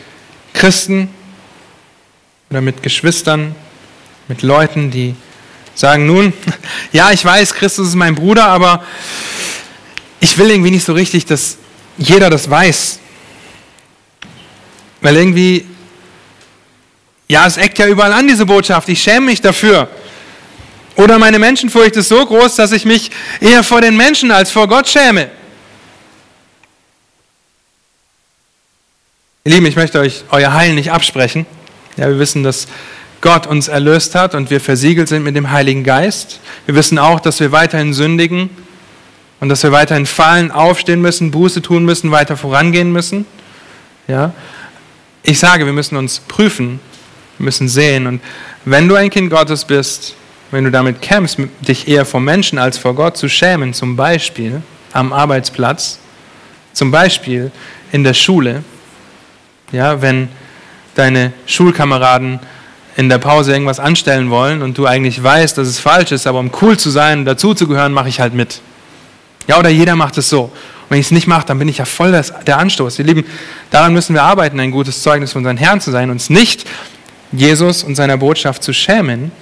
[0.54, 1.10] Christen
[2.48, 3.54] oder mit Geschwistern,
[4.28, 5.14] mit Leuten, die
[5.74, 6.32] sagen, nun,
[6.92, 8.82] ja, ich weiß, Christus ist mein Bruder, aber
[10.24, 11.58] ich will irgendwie nicht so richtig, dass
[11.98, 12.98] jeder das weiß.
[15.02, 15.66] Weil irgendwie,
[17.28, 18.88] ja, es eckt ja überall an, diese Botschaft.
[18.88, 19.86] Ich schäme mich dafür.
[20.96, 24.66] Oder meine Menschenfurcht ist so groß, dass ich mich eher vor den Menschen als vor
[24.66, 25.30] Gott schäme.
[29.44, 31.44] Ihr Lieben, ich möchte euch euer Heil nicht absprechen.
[31.98, 32.66] Ja, wir wissen, dass
[33.20, 36.40] Gott uns erlöst hat und wir versiegelt sind mit dem Heiligen Geist.
[36.64, 38.63] Wir wissen auch, dass wir weiterhin sündigen
[39.40, 43.26] und dass wir weiterhin fallen, aufstehen müssen, Buße tun müssen, weiter vorangehen müssen.
[44.08, 44.32] Ja?
[45.22, 46.80] Ich sage, wir müssen uns prüfen,
[47.38, 48.06] wir müssen sehen.
[48.06, 48.20] Und
[48.64, 50.14] wenn du ein Kind Gottes bist,
[50.50, 54.62] wenn du damit kämpfst, dich eher vor Menschen als vor Gott zu schämen, zum Beispiel
[54.92, 55.98] am Arbeitsplatz,
[56.72, 57.50] zum Beispiel
[57.92, 58.62] in der Schule,
[59.72, 60.28] ja, wenn
[60.94, 62.38] deine Schulkameraden
[62.96, 66.38] in der Pause irgendwas anstellen wollen und du eigentlich weißt, dass es falsch ist, aber
[66.38, 68.60] um cool zu sein dazuzugehören, mache ich halt mit.
[69.46, 70.44] Ja, oder jeder macht es so.
[70.44, 72.98] Und wenn ich es nicht mache, dann bin ich ja voll das, der Anstoß.
[72.98, 73.24] Ihr Lieben,
[73.70, 76.66] daran müssen wir arbeiten, ein gutes Zeugnis für unseren Herrn zu sein, uns nicht
[77.32, 79.32] Jesus und seiner Botschaft zu schämen.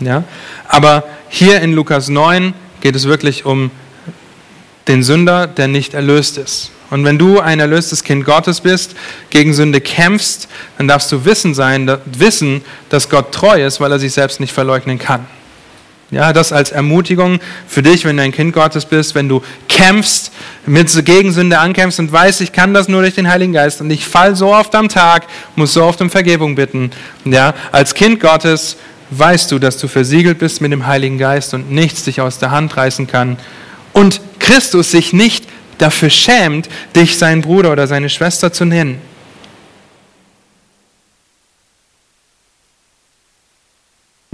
[0.00, 0.24] Ja?
[0.68, 3.70] Aber hier in Lukas 9 geht es wirklich um
[4.88, 6.70] den Sünder, der nicht erlöst ist.
[6.90, 8.94] Und wenn du ein erlöstes Kind Gottes bist,
[9.30, 13.98] gegen Sünde kämpfst, dann darfst du wissen sein, wissen, dass Gott treu ist, weil er
[13.98, 15.26] sich selbst nicht verleugnen kann.
[16.12, 20.30] Ja, das als Ermutigung für dich, wenn du ein Kind Gottes bist, wenn du kämpfst,
[20.66, 24.04] mit Gegensünde ankämpfst und weißt, ich kann das nur durch den Heiligen Geist und ich
[24.06, 26.90] fall so oft am Tag, muss so oft um Vergebung bitten.
[27.24, 28.76] Ja, als Kind Gottes
[29.08, 32.50] weißt du, dass du versiegelt bist mit dem Heiligen Geist und nichts dich aus der
[32.50, 33.38] Hand reißen kann
[33.94, 35.46] und Christus sich nicht
[35.78, 39.00] dafür schämt, dich sein Bruder oder seine Schwester zu nennen.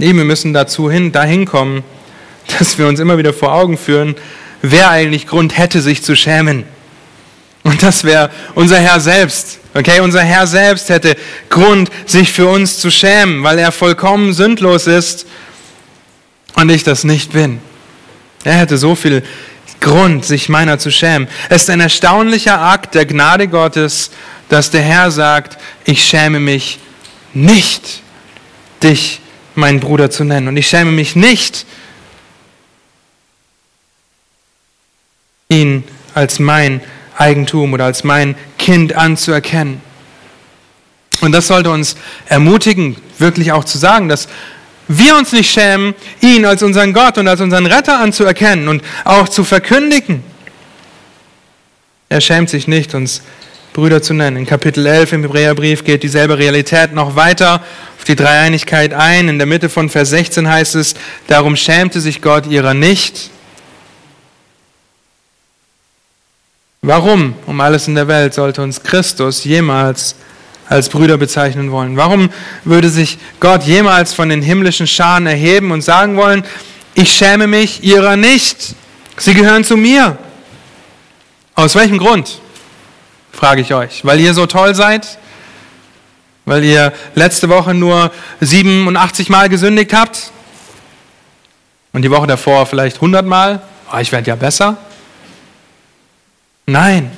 [0.01, 1.83] Nee, wir müssen dazu hin, dahin kommen,
[2.57, 4.15] dass wir uns immer wieder vor Augen führen,
[4.61, 6.63] wer eigentlich Grund hätte, sich zu schämen.
[7.63, 9.59] Und das wäre unser Herr selbst.
[9.73, 11.17] Okay, unser Herr selbst hätte
[11.49, 15.27] Grund, sich für uns zu schämen, weil er vollkommen sündlos ist
[16.55, 17.59] und ich das nicht bin.
[18.45, 19.21] Er hätte so viel
[19.81, 21.27] Grund, sich meiner zu schämen.
[21.49, 24.11] Es ist ein erstaunlicher Akt der Gnade Gottes,
[24.47, 26.79] dass der Herr sagt, ich schäme mich
[27.33, 28.01] nicht,
[28.81, 29.19] dich
[29.59, 30.47] mein Bruder zu nennen.
[30.47, 31.65] Und ich schäme mich nicht,
[35.49, 36.81] ihn als mein
[37.17, 39.81] Eigentum oder als mein Kind anzuerkennen.
[41.21, 41.95] Und das sollte uns
[42.27, 44.27] ermutigen, wirklich auch zu sagen, dass
[44.87, 49.29] wir uns nicht schämen, ihn als unseren Gott und als unseren Retter anzuerkennen und auch
[49.29, 50.23] zu verkündigen.
[52.09, 53.21] Er schämt sich nicht, uns
[53.79, 54.35] Brüder zu nennen.
[54.35, 57.63] In Kapitel 11 im Hebräerbrief geht dieselbe Realität noch weiter
[57.97, 59.29] auf die Dreieinigkeit ein.
[59.29, 60.95] In der Mitte von Vers 16 heißt es,
[61.27, 63.29] darum schämte sich Gott ihrer nicht.
[66.81, 70.15] Warum um alles in der Welt sollte uns Christus jemals
[70.67, 71.95] als Brüder bezeichnen wollen?
[71.95, 72.29] Warum
[72.65, 76.43] würde sich Gott jemals von den himmlischen Scharen erheben und sagen wollen,
[76.95, 78.75] ich schäme mich ihrer nicht,
[79.15, 80.17] sie gehören zu mir?
[81.55, 82.41] Aus welchem Grund?
[83.39, 84.03] Frage ich euch.
[84.03, 85.17] Weil ihr so toll seid?
[86.43, 90.31] Weil ihr letzte Woche nur 87 Mal gesündigt habt?
[91.93, 93.61] Und die Woche davor vielleicht 100 Mal?
[93.93, 94.75] Oh, ich werde ja besser?
[96.65, 97.11] Nein,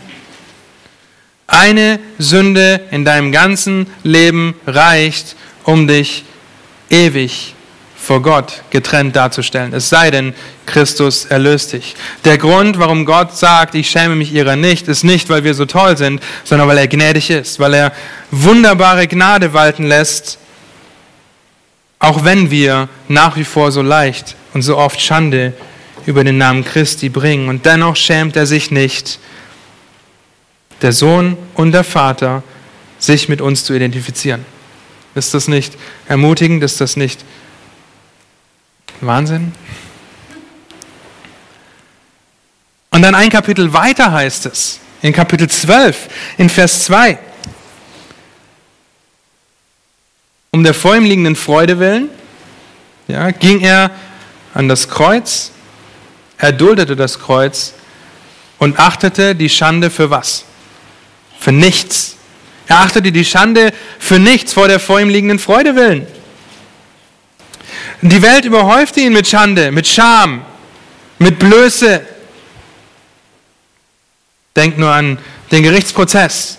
[1.48, 6.24] eine Sünde in deinem ganzen Leben reicht, um dich
[6.92, 7.56] ewig
[8.02, 9.74] vor Gott getrennt darzustellen.
[9.74, 10.34] Es sei denn,
[10.66, 11.96] Christus erlöst dich.
[12.26, 15.66] Der Grund, warum Gott sagt, ich schäme mich ihrer nicht, ist nicht, weil wir so
[15.66, 17.94] toll sind, sondern weil er gnädig ist, weil er
[18.32, 20.40] wunderbare Gnade walten lässt
[22.00, 25.54] Auch wenn wir nach wie vor so leicht und so oft Schande
[26.08, 27.48] über den Namen Christi bringen.
[27.48, 29.20] Und dennoch schämt er sich nicht,
[30.82, 32.42] der Sohn und der Vater,
[32.98, 34.44] sich mit uns zu identifizieren.
[35.14, 35.74] Ist das nicht
[36.08, 36.64] ermutigend?
[36.64, 37.24] Ist das nicht
[39.02, 39.54] Wahnsinn?
[42.92, 47.18] Und dann ein Kapitel weiter heißt es, in Kapitel 12, in Vers 2.
[50.52, 52.10] Um der vor ihm liegenden Freude willen
[53.12, 53.92] ja, ging er
[54.54, 55.52] an das Kreuz,
[56.38, 57.74] er duldete das Kreuz
[58.58, 60.46] und achtete die Schande für was?
[61.38, 62.16] Für nichts.
[62.68, 66.08] Er achtete die Schande für nichts vor der vor ihm liegenden Freude willen.
[68.04, 70.42] Die Welt überhäufte ihn mit Schande, mit Scham,
[71.20, 72.02] mit Blöße.
[74.56, 75.20] Denkt nur an
[75.52, 76.58] den Gerichtsprozess,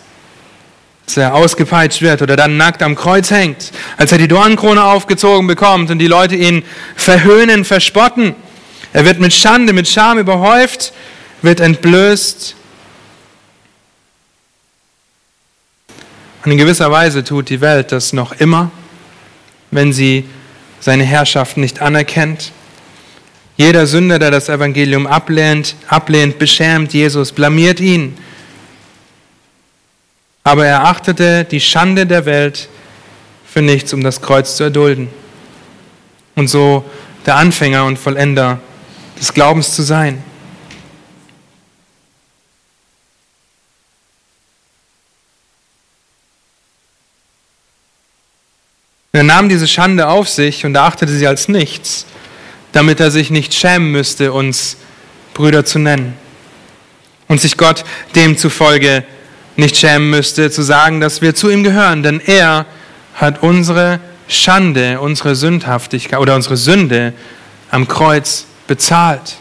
[1.04, 5.48] als er ausgepeitscht wird oder dann nackt am Kreuz hängt, als er die Dornenkrone aufgezogen
[5.48, 8.36] bekommt und die Leute ihn verhöhnen, verspotten.
[8.92, 10.92] Er wird mit Schande, mit Scham überhäuft,
[11.42, 12.54] wird entblößt.
[16.44, 18.70] Und in gewisser Weise tut die Welt das noch immer,
[19.72, 20.24] wenn sie
[20.82, 22.50] seine Herrschaft nicht anerkennt.
[23.56, 28.18] Jeder Sünder, der das Evangelium ablehnt, ablehnt, beschämt Jesus, blamiert ihn.
[30.42, 32.68] Aber er achtete die Schande der Welt
[33.46, 35.08] für nichts, um das Kreuz zu erdulden.
[36.34, 36.84] Und so
[37.26, 38.58] der Anfänger und Vollender
[39.20, 40.24] des Glaubens zu sein.
[49.14, 52.06] Er nahm diese Schande auf sich und erachtete sie als nichts,
[52.72, 54.78] damit er sich nicht schämen müsste, uns
[55.34, 56.14] Brüder zu nennen.
[57.28, 59.04] Und sich Gott demzufolge
[59.56, 62.64] nicht schämen müsste, zu sagen, dass wir zu ihm gehören, denn er
[63.14, 67.12] hat unsere Schande, unsere Sündhaftigkeit oder unsere Sünde
[67.70, 69.36] am Kreuz bezahlt.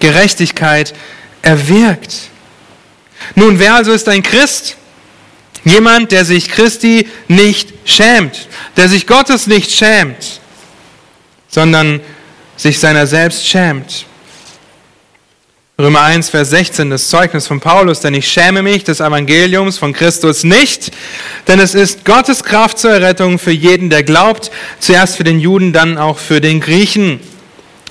[0.00, 0.92] Gerechtigkeit
[1.40, 2.28] erwirkt.
[3.36, 4.76] Nun, wer also ist ein Christ?
[5.64, 10.40] Jemand, der sich Christi nicht schämt, der sich Gottes nicht schämt,
[11.48, 12.00] sondern
[12.56, 14.06] sich seiner selbst schämt.
[15.76, 19.92] Römer 1, Vers 16, das Zeugnis von Paulus, denn ich schäme mich des Evangeliums von
[19.92, 20.92] Christus nicht,
[21.48, 25.72] denn es ist Gottes Kraft zur Errettung für jeden, der glaubt, zuerst für den Juden,
[25.72, 27.18] dann auch für den Griechen.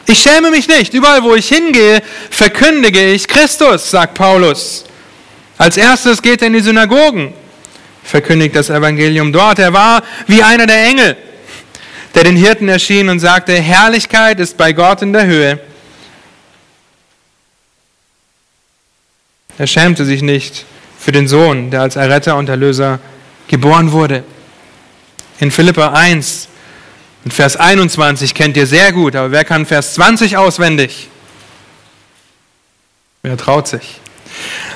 [0.05, 0.93] Ich schäme mich nicht.
[0.93, 4.85] Überall, wo ich hingehe, verkündige ich Christus, sagt Paulus.
[5.57, 7.33] Als erstes geht er in die Synagogen,
[8.03, 9.59] verkündigt das Evangelium dort.
[9.59, 11.17] Er war wie einer der Engel,
[12.15, 15.59] der den Hirten erschien und sagte, Herrlichkeit ist bei Gott in der Höhe.
[19.57, 20.65] Er schämte sich nicht
[20.99, 22.99] für den Sohn, der als Erretter und Erlöser
[23.47, 24.23] geboren wurde.
[25.39, 26.47] In Philippa 1
[27.25, 31.09] und Vers 21 kennt ihr sehr gut, aber wer kann Vers 20 auswendig?
[33.21, 33.99] Wer traut sich?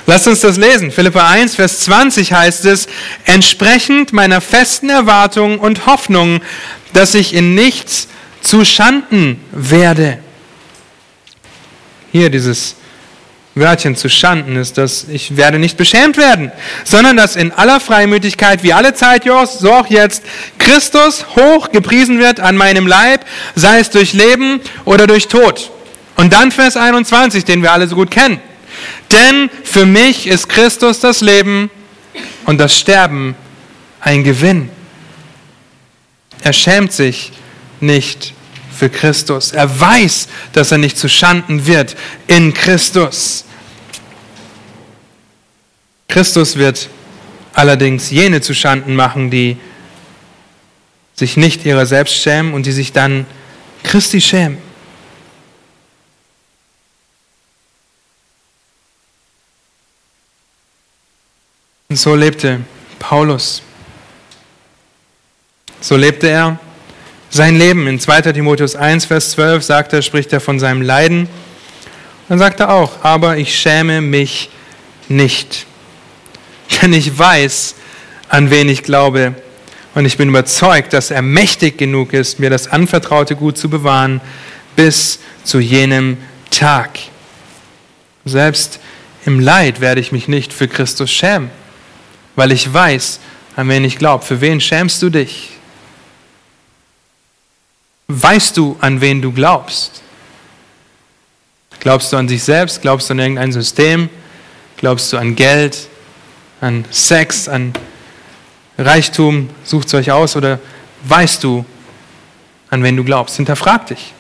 [0.10, 0.90] Lasst uns das lesen.
[0.90, 2.88] Philippa 1, Vers 20 heißt es,
[3.26, 6.40] entsprechend meiner festen Erwartung und Hoffnung,
[6.94, 8.08] dass ich in nichts
[8.42, 10.20] zu Schanden werde.
[12.14, 12.76] Hier dieses
[13.54, 16.54] Wörtchen zu Schanden ist, dass ich werde nicht beschämt werden,
[16.86, 20.24] sondern dass in aller Freimütigkeit, wie alle Zeit, so auch jetzt,
[20.58, 25.70] Christus hoch gepriesen wird an meinem Leib, sei es durch Leben oder durch Tod.
[26.16, 28.40] Und dann Vers 21, den wir alle so gut kennen.
[29.12, 31.70] Denn für mich ist Christus das Leben
[32.46, 33.36] und das Sterben
[34.00, 34.70] ein Gewinn.
[36.42, 37.32] Er schämt sich
[37.80, 38.34] nicht
[38.78, 39.52] für Christus.
[39.52, 41.96] Er weiß, dass er nicht zu Schanden wird
[42.28, 43.46] in Christus.
[46.08, 46.90] Christus wird
[47.54, 49.58] allerdings jene zu Schanden machen, die
[51.16, 53.26] sich nicht ihrer selbst schämen und die sich dann
[53.84, 54.67] Christi schämen.
[61.98, 62.60] Und so lebte
[63.00, 63.64] Paulus.
[65.82, 66.60] So lebte er
[67.32, 67.88] sein Leben.
[67.88, 71.28] In 2 Timotheus 1, Vers 12 sagt er, spricht er von seinem Leiden.
[72.30, 74.52] Dann sagt er auch, aber ich schäme mich
[75.10, 75.66] nicht
[76.84, 77.74] denn ich weiß,
[78.30, 79.34] an wen ich glaube.
[79.96, 84.22] Und ich bin überzeugt, dass er mächtig genug ist, mir das anvertraute Gut zu bewahren
[84.76, 86.18] bis zu jenem
[86.52, 87.00] Tag.
[88.24, 88.80] Selbst
[89.26, 91.50] im Leid werde ich mich nicht für Christus schämen,
[92.38, 93.20] weil ich weiß,
[93.58, 94.24] an wen ich glaube.
[94.24, 95.50] Für wen schämst du dich?
[98.08, 100.02] Weißt du, an wen du glaubst?
[101.82, 102.82] Glaubst du an sich selbst?
[102.82, 104.10] Glaubst du an irgendein System?
[104.78, 105.90] Glaubst du an Geld?
[106.62, 107.74] an Sex, an
[108.78, 110.60] Reichtum, sucht es euch aus oder
[111.04, 111.66] weißt du,
[112.70, 113.38] an wen du glaubst.
[113.38, 114.14] Hinterfrag dich.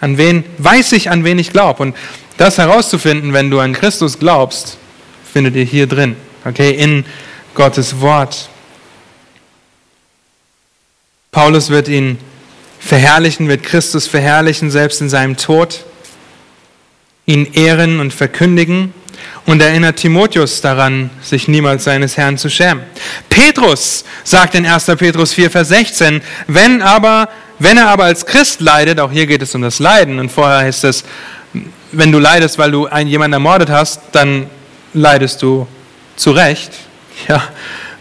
[0.00, 1.82] An wen weiß ich, an wen ich glaube?
[1.82, 1.96] Und
[2.36, 4.76] das herauszufinden, wenn du an Christus glaubst,
[5.32, 7.04] findet ihr hier drin, okay, in
[7.56, 8.50] Gottes Wort.
[11.32, 12.18] Paulus wird ihn
[12.78, 15.84] verherrlichen, wird Christus verherrlichen, selbst in seinem Tod,
[17.24, 18.92] ihn ehren und verkündigen
[19.46, 22.84] und erinnert Timotheus daran, sich niemals seines Herrn zu schämen.
[23.30, 24.84] Petrus sagt in 1.
[24.98, 29.40] Petrus 4, Vers 16, wenn aber, wenn er aber als Christ leidet, auch hier geht
[29.40, 31.04] es um das Leiden und vorher heißt es,
[31.90, 34.50] wenn du leidest, weil du einen, jemanden ermordet hast, dann
[34.92, 35.66] leidest du
[36.16, 36.85] zu Recht.
[37.28, 37.42] Ja,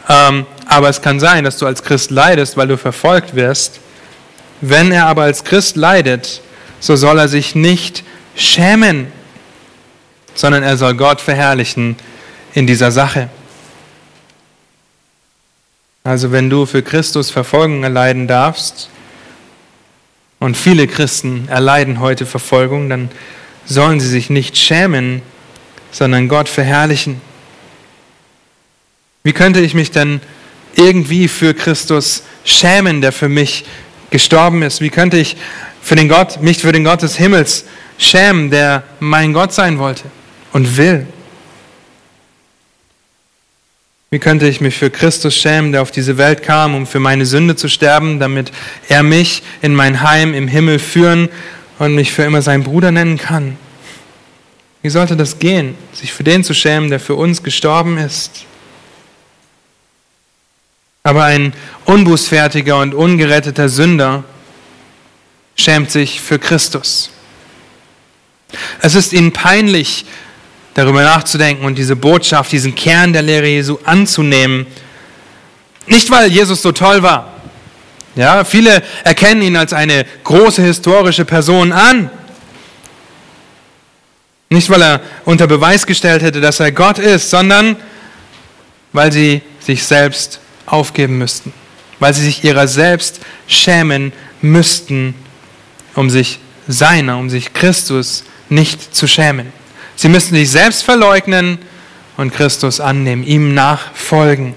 [0.10, 3.80] ähm, aber es kann sein, dass du als Christ leidest, weil du verfolgt wirst.
[4.62, 6.42] Wenn er aber als Christ leidet,
[6.80, 8.04] so soll er sich nicht
[8.36, 9.08] schämen,
[10.34, 11.96] sondern er soll Gott verherrlichen
[12.54, 13.30] in dieser Sache.
[16.04, 18.90] Also wenn du für Christus Verfolgung erleiden darfst,
[20.40, 23.10] und viele Christen erleiden heute Verfolgung, dann
[23.66, 25.22] sollen sie sich nicht schämen,
[25.92, 27.22] sondern Gott verherrlichen.
[29.26, 30.22] Wie könnte ich mich denn
[30.76, 33.66] irgendwie für Christus schämen, der für mich
[34.12, 34.82] gestorben ist?
[34.82, 35.36] Wie könnte ich
[35.82, 37.66] für den Gott, mich für den Gott des Himmels
[37.98, 40.04] schämen, der mein Gott sein wollte
[40.54, 41.08] und will?
[44.12, 47.26] Wie könnte ich mich für Christus schämen, der auf diese Welt kam, um für meine
[47.26, 48.52] Sünde zu sterben, damit
[48.90, 51.30] er mich in mein Heim im Himmel führen
[51.80, 53.58] und mich für immer sein Bruder nennen kann?
[54.84, 58.46] Wie sollte das gehen, sich für den zu schämen, der für uns gestorben ist?
[61.06, 61.54] Aber ein
[61.86, 64.24] unbußfertiger und ungeretteter Sünder
[65.56, 67.12] schämt sich für Christus.
[68.82, 70.06] Es ist ihnen peinlich,
[70.74, 74.66] darüber nachzudenken und diese Botschaft, diesen Kern der Lehre Jesu anzunehmen.
[75.86, 77.34] Nicht, weil Jesus so toll war.
[78.16, 82.10] Ja, viele erkennen ihn als eine große historische Person an.
[84.50, 87.76] Nicht, weil er unter Beweis gestellt hätte, dass er Gott ist, sondern
[88.92, 91.54] weil sie sich selbst aufgeben müssten,
[92.00, 95.16] weil sie sich ihrer selbst schämen müssten,
[95.96, 99.52] um sich seiner, um sich Christus nicht zu schämen.
[99.96, 101.58] Sie müssten sich selbst verleugnen
[102.18, 104.54] und Christus annehmen, ihm nachfolgen.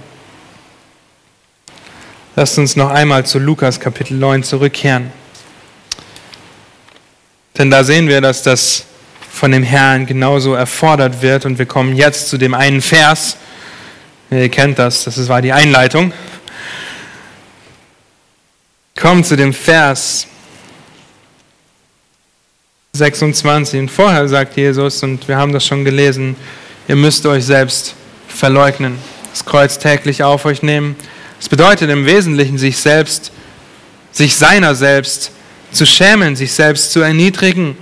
[2.36, 5.12] Lasst uns noch einmal zu Lukas Kapitel 9 zurückkehren.
[7.56, 8.84] Denn da sehen wir, dass das
[9.28, 11.46] von dem Herrn genauso erfordert wird.
[11.46, 13.36] Und wir kommen jetzt zu dem einen Vers,
[14.30, 16.12] Ihr kennt das, das war die Einleitung.
[18.94, 20.26] Kommt zu dem Vers
[22.92, 23.80] 26.
[23.80, 26.36] Und vorher sagt Jesus, und wir haben das schon gelesen,
[26.88, 27.94] ihr müsst euch selbst
[28.26, 28.98] verleugnen,
[29.30, 30.94] das Kreuz täglich auf euch nehmen.
[31.38, 33.32] Das bedeutet im Wesentlichen, sich selbst,
[34.12, 35.32] sich seiner selbst
[35.72, 37.78] zu schämen, sich selbst zu erniedrigen.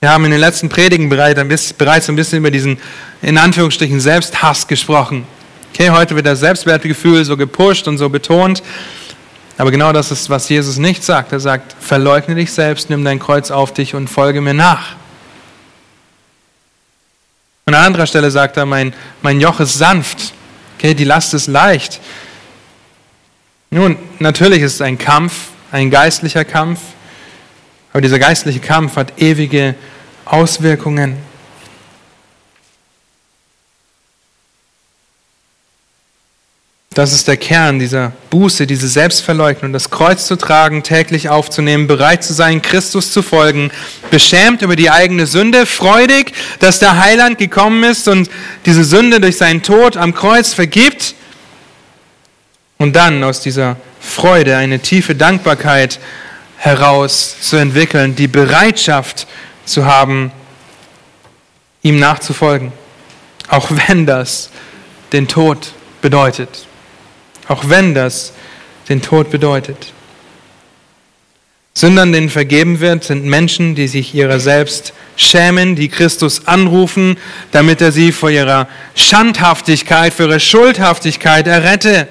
[0.00, 2.78] Wir haben in den letzten Predigen bereits ein bisschen über diesen,
[3.22, 5.26] in Anführungsstrichen, Selbsthass gesprochen.
[5.72, 8.62] Okay, heute wird das Selbstwertgefühl so gepusht und so betont.
[9.56, 11.32] Aber genau das ist, was Jesus nicht sagt.
[11.32, 14.94] Er sagt, verleugne dich selbst, nimm dein Kreuz auf dich und folge mir nach.
[17.66, 20.32] An einer anderen Stelle sagt er, mein, mein Joch ist sanft.
[20.78, 22.00] Okay, die Last ist leicht.
[23.70, 26.80] Nun, natürlich ist es ein Kampf, ein geistlicher Kampf.
[27.92, 29.74] Aber dieser geistliche Kampf hat ewige
[30.24, 31.18] Auswirkungen.
[36.98, 42.24] Das ist der Kern dieser Buße, diese Selbstverleugnung, das Kreuz zu tragen, täglich aufzunehmen, bereit
[42.24, 43.70] zu sein, Christus zu folgen,
[44.10, 48.28] beschämt über die eigene Sünde, freudig, dass der Heiland gekommen ist und
[48.66, 51.14] diese Sünde durch seinen Tod am Kreuz vergibt
[52.78, 56.00] und dann aus dieser Freude eine tiefe Dankbarkeit
[56.56, 59.28] heraus zu entwickeln, die Bereitschaft
[59.64, 60.32] zu haben,
[61.80, 62.72] ihm nachzufolgen,
[63.46, 64.50] auch wenn das
[65.12, 66.66] den Tod bedeutet.
[67.48, 68.32] Auch wenn das
[68.88, 69.92] den Tod bedeutet.
[71.74, 77.16] Sündern, denen vergeben wird, sind Menschen, die sich ihrer selbst schämen, die Christus anrufen,
[77.52, 82.08] damit er sie vor ihrer Schandhaftigkeit, vor ihrer Schuldhaftigkeit errette.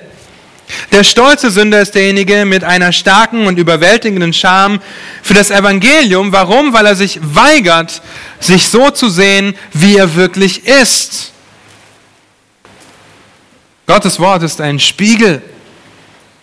[0.92, 4.80] Der stolze Sünder ist derjenige mit einer starken und überwältigenden Scham
[5.22, 6.32] für das Evangelium.
[6.32, 6.74] Warum?
[6.74, 8.02] Weil er sich weigert,
[8.40, 11.32] sich so zu sehen, wie er wirklich ist.
[13.88, 15.42] Gottes Wort ist ein Spiegel,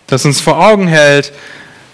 [0.07, 1.31] das uns vor Augen hält,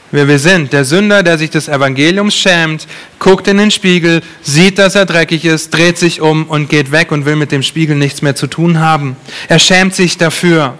[0.09, 0.71] wer wir sind.
[0.71, 2.87] Der Sünder, der sich des Evangeliums schämt,
[3.19, 7.11] guckt in den Spiegel, sieht, dass er dreckig ist, dreht sich um und geht weg
[7.11, 9.17] und will mit dem Spiegel nichts mehr zu tun haben.
[9.49, 10.77] Er schämt sich dafür.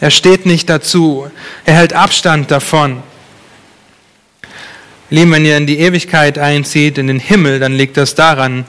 [0.00, 1.30] Er steht nicht dazu.
[1.66, 3.02] Er hält Abstand davon.
[5.10, 8.64] Lieben, wenn ihr in die Ewigkeit einzieht, in den Himmel, dann liegt das daran,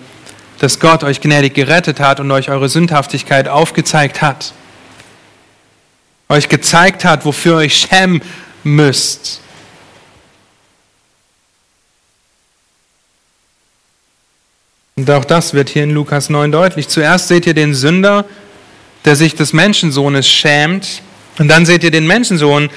[0.60, 4.54] dass Gott euch gnädig gerettet hat und euch eure Sündhaftigkeit aufgezeigt hat.
[6.30, 8.22] Euch gezeigt hat, wofür ihr euch schämen
[8.64, 9.42] müsst.
[14.98, 16.88] Und auch das wird hier in Lukas 9 deutlich.
[16.88, 18.26] Zuerst seht ihr den Sünder,
[19.04, 21.02] der sich des Menschensohnes schämt.
[21.38, 22.70] Und dann seht ihr den Menschensohn,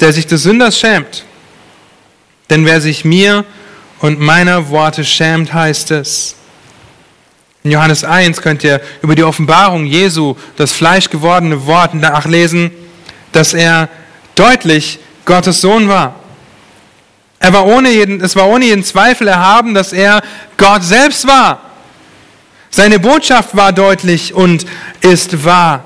[0.00, 1.24] der sich des Sünders schämt.
[2.48, 3.44] Denn wer sich mir
[4.00, 6.34] und meiner Worte schämt, heißt es.
[7.62, 12.70] In Johannes 1 könnt ihr über die Offenbarung Jesu, das fleischgewordene Wort, nachlesen,
[13.36, 13.88] dass er
[14.34, 16.14] deutlich Gottes Sohn war.
[17.38, 20.22] Er war ohne jeden, es war ohne jeden Zweifel erhaben, dass er
[20.56, 21.60] Gott selbst war.
[22.70, 24.66] Seine Botschaft war deutlich und
[25.00, 25.84] ist wahr.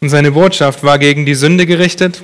[0.00, 2.22] Und seine Botschaft war gegen die Sünde gerichtet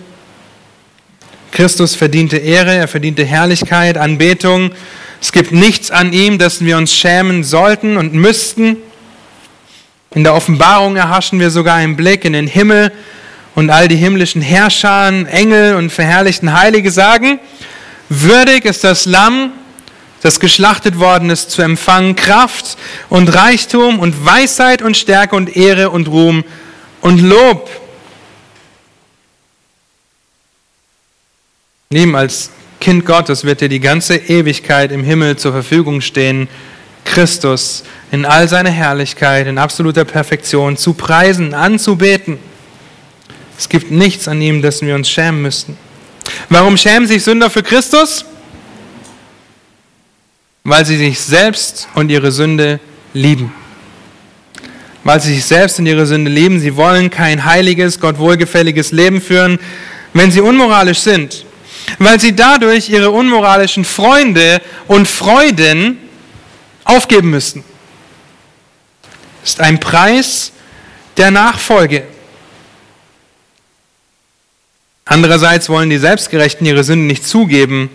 [1.52, 4.72] Christus verdiente Ehre, er verdiente Herrlichkeit, Anbetung.
[5.20, 8.78] Es gibt nichts an ihm, dessen wir uns schämen sollten und müssten.
[10.14, 12.92] In der Offenbarung erhaschen wir sogar einen Blick in den Himmel
[13.54, 17.40] und all die himmlischen Herrscher, Engel und verherrlichten Heilige sagen,
[18.10, 19.52] würdig ist das Lamm,
[20.20, 22.76] das geschlachtet worden ist, zu empfangen Kraft
[23.08, 26.44] und Reichtum und Weisheit und Stärke und Ehre und Ruhm
[27.00, 27.70] und Lob.
[31.88, 32.50] Nimm als
[32.80, 36.48] Kind Gottes wird dir die ganze Ewigkeit im Himmel zur Verfügung stehen,
[37.04, 42.38] Christus in all seiner Herrlichkeit, in absoluter Perfektion zu preisen, anzubeten.
[43.58, 45.76] Es gibt nichts an ihm, dessen wir uns schämen müssten.
[46.48, 48.24] Warum schämen sich Sünder für Christus?
[50.64, 52.80] Weil sie sich selbst und ihre Sünde
[53.14, 53.52] lieben.
[55.04, 56.60] Weil sie sich selbst und ihre Sünde lieben.
[56.60, 59.58] Sie wollen kein heiliges, Gott wohlgefälliges Leben führen.
[60.12, 61.44] Wenn sie unmoralisch sind,
[61.98, 65.98] weil sie dadurch ihre unmoralischen Freunde und Freuden
[66.96, 67.64] aufgeben müssten.
[69.44, 70.52] Ist ein Preis
[71.16, 72.06] der Nachfolge.
[75.04, 77.90] Andererseits wollen die Selbstgerechten ihre Sünden nicht zugeben.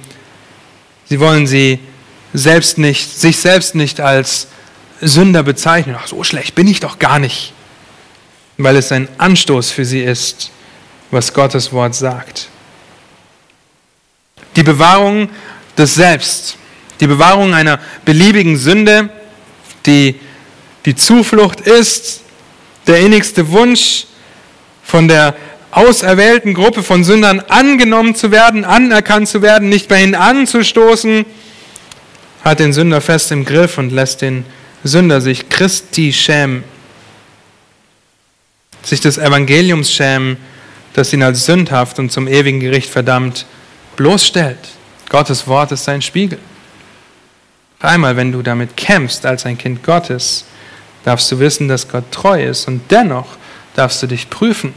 [1.10, 1.80] Sie wollen sie
[2.34, 4.48] selbst nicht, sich selbst nicht als
[5.02, 5.96] Sünder bezeichnen.
[5.98, 7.54] Ach, so schlecht bin ich doch gar nicht.
[8.58, 10.52] Weil es ein Anstoß für sie ist,
[11.12, 12.50] was Gottes Wort sagt.
[14.56, 15.30] Die Bewahrung
[15.78, 16.58] des Selbst,
[17.00, 19.10] die Bewahrung einer beliebigen Sünde,
[19.86, 20.16] die
[20.86, 22.22] die Zuflucht ist,
[22.88, 24.06] der innigste Wunsch
[24.84, 25.36] von der
[25.72, 31.26] auserwählten Gruppe von Sündern angenommen zu werden, anerkannt zu werden, nicht bei ihnen anzustoßen,
[32.44, 34.46] hat den Sünder fest im Griff und lässt den
[34.84, 36.64] Sünder sich Christi schämen,
[38.82, 40.38] sich des Evangeliums schämen,
[40.94, 43.46] das ihn als sündhaft und zum ewigen Gericht verdammt
[43.98, 44.58] bloßstellt.
[45.10, 46.40] Gottes Wort ist sein Spiegel.
[47.80, 50.46] Einmal, wenn du damit kämpfst als ein Kind Gottes,
[51.04, 53.38] darfst du wissen, dass Gott treu ist und dennoch
[53.76, 54.74] darfst du dich prüfen,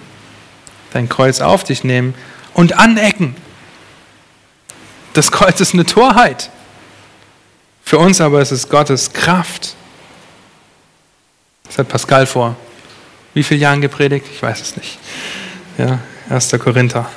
[0.93, 2.15] dein Kreuz auf dich nehmen
[2.55, 3.35] und anecken.
[5.15, 6.51] Das Kreuz ist eine Torheit.
[7.83, 9.75] Für uns aber ist es Gottes Kraft.
[11.65, 12.57] Das hat Pascal vor
[13.35, 14.27] wie vielen Jahren gepredigt?
[14.33, 14.99] Ich weiß es nicht.
[15.79, 16.51] Ja, 1.
[16.59, 17.09] Korinther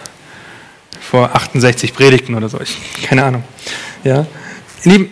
[1.02, 2.60] vor 68 Predigten oder so.
[2.62, 3.44] Ich, keine Ahnung.
[4.04, 4.26] Ja.
[4.84, 5.10] Lieben,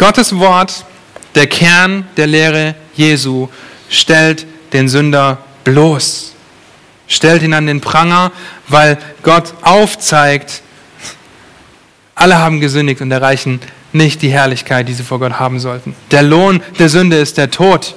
[0.00, 0.86] Gottes Wort,
[1.34, 3.48] der Kern der Lehre Jesu,
[3.90, 6.32] stellt den Sünder bloß.
[7.06, 8.32] Stellt ihn an den Pranger,
[8.66, 10.62] weil Gott aufzeigt,
[12.14, 13.60] alle haben gesündigt und erreichen
[13.92, 15.94] nicht die Herrlichkeit, die sie vor Gott haben sollten.
[16.10, 17.94] Der Lohn der Sünde ist der Tod.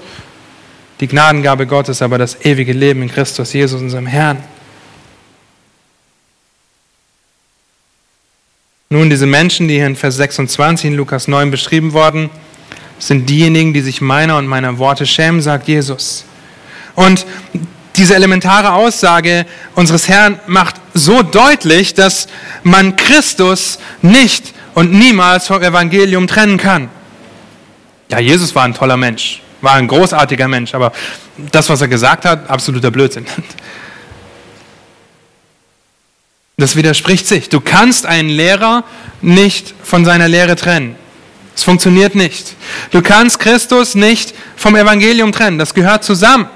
[1.00, 4.44] Die Gnadengabe Gottes aber das ewige Leben in Christus Jesus, unserem Herrn.
[8.94, 12.30] Nun, diese Menschen, die hier in Vers 26 in Lukas 9 beschrieben worden,
[13.00, 16.26] sind diejenigen, die sich meiner und meiner Worte schämen, sagt Jesus.
[16.94, 17.26] Und
[17.96, 22.28] diese elementare Aussage unseres Herrn macht so deutlich, dass
[22.62, 26.90] man Christus nicht und niemals vom Evangelium trennen kann.
[28.12, 30.92] Ja, Jesus war ein toller Mensch, war ein großartiger Mensch, aber
[31.52, 33.26] das, was er gesagt hat, absoluter Blödsinn.
[36.58, 37.50] Das widerspricht sich.
[37.50, 38.84] Du kannst einen Lehrer
[39.22, 40.96] nicht von seiner Lehre trennen.
[41.56, 42.56] Es funktioniert nicht.
[42.92, 45.58] Du kannst Christus nicht vom Evangelium trennen.
[45.58, 46.48] Das gehört zusammen.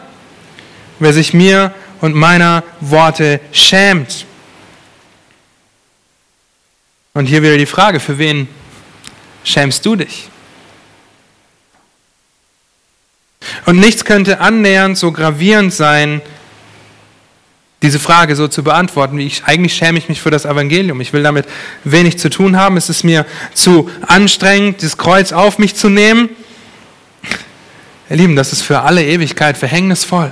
[1.00, 4.26] Wer sich mir und meiner Worte schämt.
[7.14, 8.48] Und hier wieder die Frage, für wen
[9.44, 10.30] schämst du dich?
[13.66, 16.22] Und nichts könnte annähernd so gravierend sein
[17.82, 19.20] diese Frage so zu beantworten.
[19.20, 21.00] Ich, eigentlich schäme ich mich für das Evangelium.
[21.00, 21.46] Ich will damit
[21.84, 22.76] wenig zu tun haben.
[22.76, 26.30] Es ist mir zu anstrengend, das Kreuz auf mich zu nehmen.
[28.10, 30.32] Ihr Lieben, das ist für alle Ewigkeit verhängnisvoll.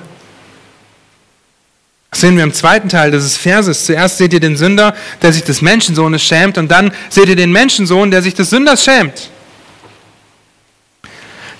[2.09, 3.85] Das sehen wir im zweiten Teil dieses Verses.
[3.85, 7.51] Zuerst seht ihr den Sünder, der sich des Menschensohnes schämt, und dann seht ihr den
[7.51, 9.29] Menschensohn, der sich des Sünders schämt.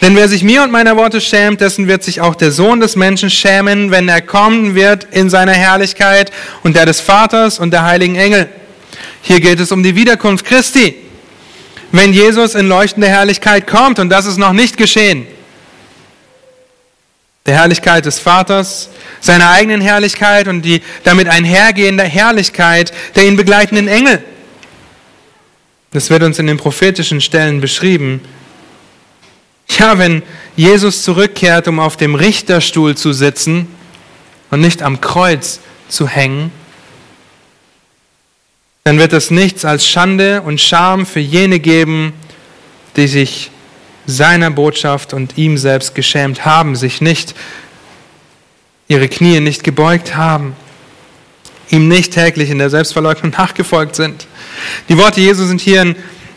[0.02, 2.96] Denn wer sich mir und meiner Worte schämt, dessen wird sich auch der Sohn des
[2.96, 6.32] Menschen schämen, wenn er kommen wird in seiner Herrlichkeit
[6.64, 8.50] und der des Vaters und der heiligen Engel.
[9.22, 10.96] Hier geht es um die Wiederkunft Christi.
[11.92, 15.26] Wenn Jesus in leuchtender Herrlichkeit kommt, und das ist noch nicht geschehen,
[17.46, 18.90] der Herrlichkeit des Vaters,
[19.22, 24.24] seiner eigenen Herrlichkeit und die damit einhergehende Herrlichkeit der ihn begleitenden Engel.
[25.92, 28.22] Das wird uns in den prophetischen Stellen beschrieben.
[29.68, 30.24] Ja, wenn
[30.56, 33.68] Jesus zurückkehrt, um auf dem Richterstuhl zu sitzen
[34.52, 35.60] und nicht am Kreuz
[35.90, 36.52] zu hängen,
[38.84, 42.14] dann wird es nichts als Schande und Scham für jene geben,
[42.96, 43.50] die sich
[44.06, 47.34] seiner Botschaft und ihm selbst geschämt haben, sich nicht,
[48.88, 50.56] ihre Knie nicht gebeugt haben,
[51.70, 54.28] ihm nicht täglich in der Selbstverleugnung nachgefolgt sind.
[54.88, 55.96] Die Worte Jesu sind hier in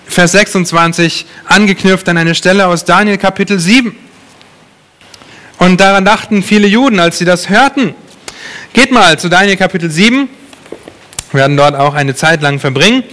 [0.09, 3.95] Vers 26 angeknüpft an eine Stelle aus Daniel Kapitel 7.
[5.59, 7.95] Und daran dachten viele Juden, als sie das hörten.
[8.73, 10.29] Geht mal zu Daniel Kapitel 7.
[11.33, 13.05] Wir werden dort auch eine Zeit lang verbringen.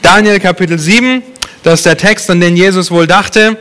[0.00, 1.22] Daniel Kapitel 7,
[1.62, 3.58] das ist der Text, an den Jesus wohl dachte.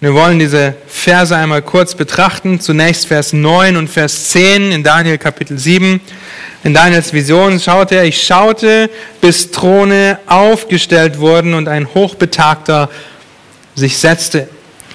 [0.00, 2.60] Wir wollen diese Verse einmal kurz betrachten.
[2.60, 6.00] Zunächst Vers 9 und Vers 10 in Daniel Kapitel 7.
[6.62, 8.90] In Daniels Vision schaute er, ich schaute,
[9.20, 12.88] bis Throne aufgestellt wurden und ein Hochbetagter
[13.74, 14.48] sich setzte.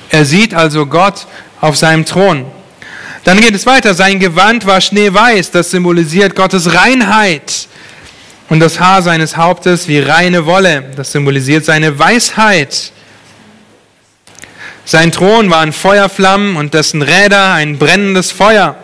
[0.10, 1.28] Er sieht also Gott
[1.60, 2.46] auf seinem Thron.
[3.26, 3.94] Dann geht es weiter.
[3.94, 7.68] Sein Gewand war schneeweiß, das symbolisiert Gottes Reinheit.
[8.48, 12.93] Und das Haar seines Hauptes wie reine Wolle, das symbolisiert seine Weisheit.
[14.86, 18.76] Sein Thron waren Feuerflammen und dessen Räder ein brennendes Feuer.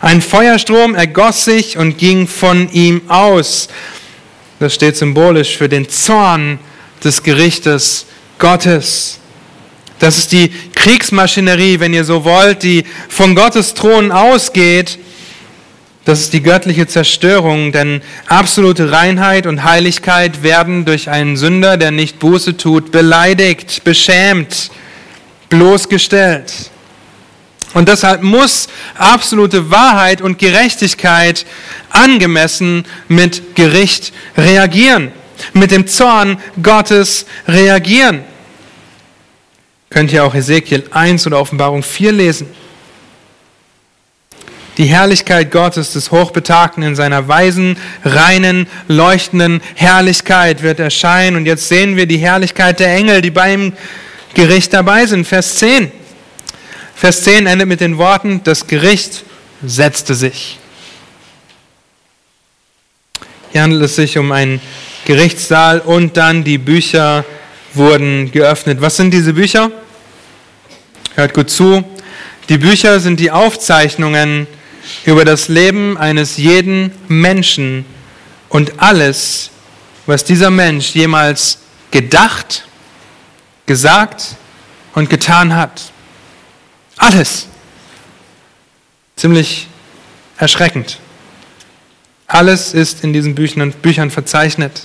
[0.00, 3.68] Ein Feuerstrom ergoss sich und ging von ihm aus.
[4.58, 6.58] Das steht symbolisch für den Zorn
[7.04, 8.06] des Gerichtes
[8.38, 9.20] Gottes.
[10.00, 14.98] Das ist die Kriegsmaschinerie, wenn ihr so wollt, die von Gottes Thron ausgeht.
[16.04, 21.90] Das ist die göttliche Zerstörung, denn absolute Reinheit und Heiligkeit werden durch einen Sünder, der
[21.92, 24.70] nicht Buße tut, beleidigt, beschämt
[25.48, 26.70] bloßgestellt.
[27.74, 31.44] Und deshalb muss absolute Wahrheit und Gerechtigkeit
[31.90, 35.12] angemessen mit Gericht reagieren,
[35.52, 38.24] mit dem Zorn Gottes reagieren.
[39.90, 42.48] Könnt ihr auch Ezekiel 1 oder Offenbarung 4 lesen.
[44.78, 51.36] Die Herrlichkeit Gottes des Hochbetagten in seiner weisen, reinen, leuchtenden Herrlichkeit wird erscheinen.
[51.36, 53.72] Und jetzt sehen wir die Herrlichkeit der Engel, die bei ihm
[54.34, 55.26] Gericht dabei sind.
[55.26, 55.90] Vers 10.
[56.94, 59.24] Vers 10 endet mit den Worten, das Gericht
[59.64, 60.58] setzte sich.
[63.52, 64.60] Hier handelt es sich um einen
[65.04, 67.24] Gerichtssaal und dann die Bücher
[67.74, 68.80] wurden geöffnet.
[68.80, 69.70] Was sind diese Bücher?
[71.14, 71.84] Hört gut zu.
[72.48, 74.46] Die Bücher sind die Aufzeichnungen
[75.04, 77.84] über das Leben eines jeden Menschen
[78.48, 79.50] und alles,
[80.06, 81.58] was dieser Mensch jemals
[81.90, 82.66] gedacht,
[83.66, 84.36] gesagt
[84.94, 85.92] und getan hat.
[86.96, 87.48] Alles.
[89.16, 89.68] Ziemlich
[90.38, 90.98] erschreckend.
[92.26, 94.82] Alles ist in diesen Büchern, verzeichnet.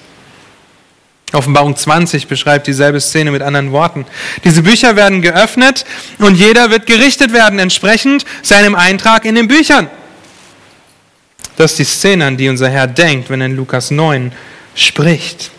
[1.33, 4.05] Offenbarung 20 beschreibt dieselbe Szene mit anderen Worten.
[4.43, 5.85] Diese Bücher werden geöffnet
[6.19, 9.89] und jeder wird gerichtet werden, entsprechend seinem Eintrag in den Büchern.
[11.55, 14.31] Das ist die Szene, an die unser Herr denkt, wenn er in Lukas 9
[14.75, 15.51] spricht.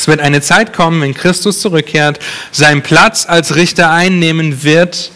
[0.00, 2.20] Es wird eine Zeit kommen, wenn Christus zurückkehrt,
[2.52, 5.12] seinen Platz als Richter einnehmen wird.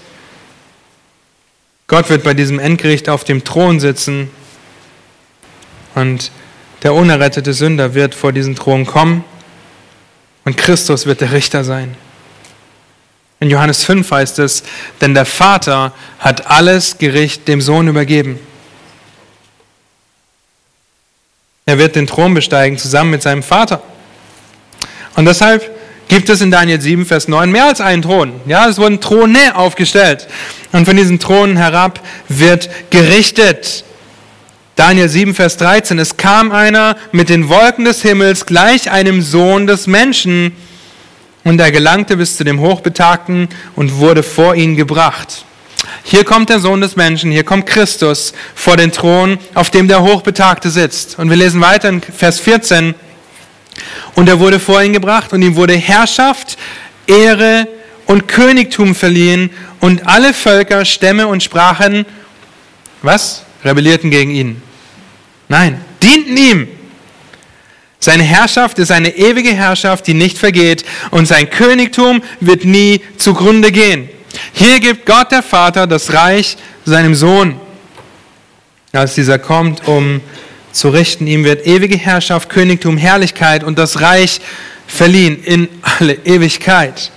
[1.87, 4.29] Gott wird bei diesem Endgericht auf dem Thron sitzen
[5.95, 6.31] und
[6.83, 9.25] der unerrettete Sünder wird vor diesen Thron kommen
[10.45, 11.97] und Christus wird der Richter sein.
[13.41, 14.65] In Johannes 5 heißt es,
[15.01, 18.39] denn der Vater hat alles Gericht dem Sohn übergeben.
[21.65, 23.83] Er wird den Thron besteigen zusammen mit seinem Vater.
[25.17, 25.71] Und deshalb
[26.09, 28.33] gibt es in Daniel 7, Vers 9 mehr als einen Thron.
[28.47, 30.27] Ja, es wurden Throne aufgestellt.
[30.73, 33.85] Und von diesen Thronen herab wird gerichtet.
[34.77, 35.99] Daniel 7, Vers 13.
[35.99, 40.53] Es kam einer mit den Wolken des Himmels gleich einem Sohn des Menschen.
[41.45, 45.45] Und er gelangte bis zu dem Hochbetagten und wurde vor ihn gebracht.
[46.03, 50.03] Hier kommt der Sohn des Menschen, hier kommt Christus vor den Thron, auf dem der
[50.03, 51.19] Hochbetagte sitzt.
[51.19, 52.95] Und wir lesen weiter in Vers 14.
[54.15, 56.57] Und er wurde vor ihn gebracht und ihm wurde Herrschaft,
[57.07, 57.67] Ehre
[58.07, 59.51] und Königtum verliehen
[59.81, 62.07] und alle Völker, Stämme und Sprachen,
[63.03, 63.43] was?
[63.65, 64.63] Rebellierten gegen ihn.
[65.49, 66.69] Nein, dienten ihm.
[67.99, 73.73] Seine Herrschaft ist eine ewige Herrschaft, die nicht vergeht und sein Königtum wird nie zugrunde
[73.73, 74.11] gehen.
[74.53, 77.59] Hier gibt Gott der Vater das Reich seinem Sohn.
[78.93, 80.21] Als dieser kommt, um
[80.75, 84.41] zu richten, ihm wird ewige Herrschaft, Königtum, Herrlichkeit und das Reich
[84.87, 87.11] verliehen in alle Ewigkeit.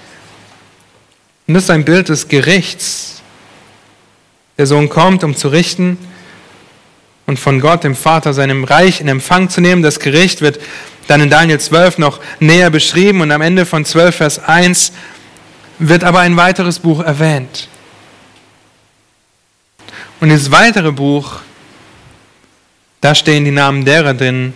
[1.47, 3.21] Und das ist ein Bild des Gerichts.
[4.57, 5.97] Der Sohn kommt, um zu richten
[7.25, 9.81] und von Gott, dem Vater, seinem Reich in Empfang zu nehmen.
[9.81, 10.59] Das Gericht wird
[11.07, 14.91] dann in Daniel 12 noch näher beschrieben und am Ende von 12, Vers 1
[15.79, 17.69] wird aber ein weiteres Buch erwähnt.
[20.19, 21.41] Und dieses weitere Buch,
[23.07, 24.51] da stehen die Namen derer drin,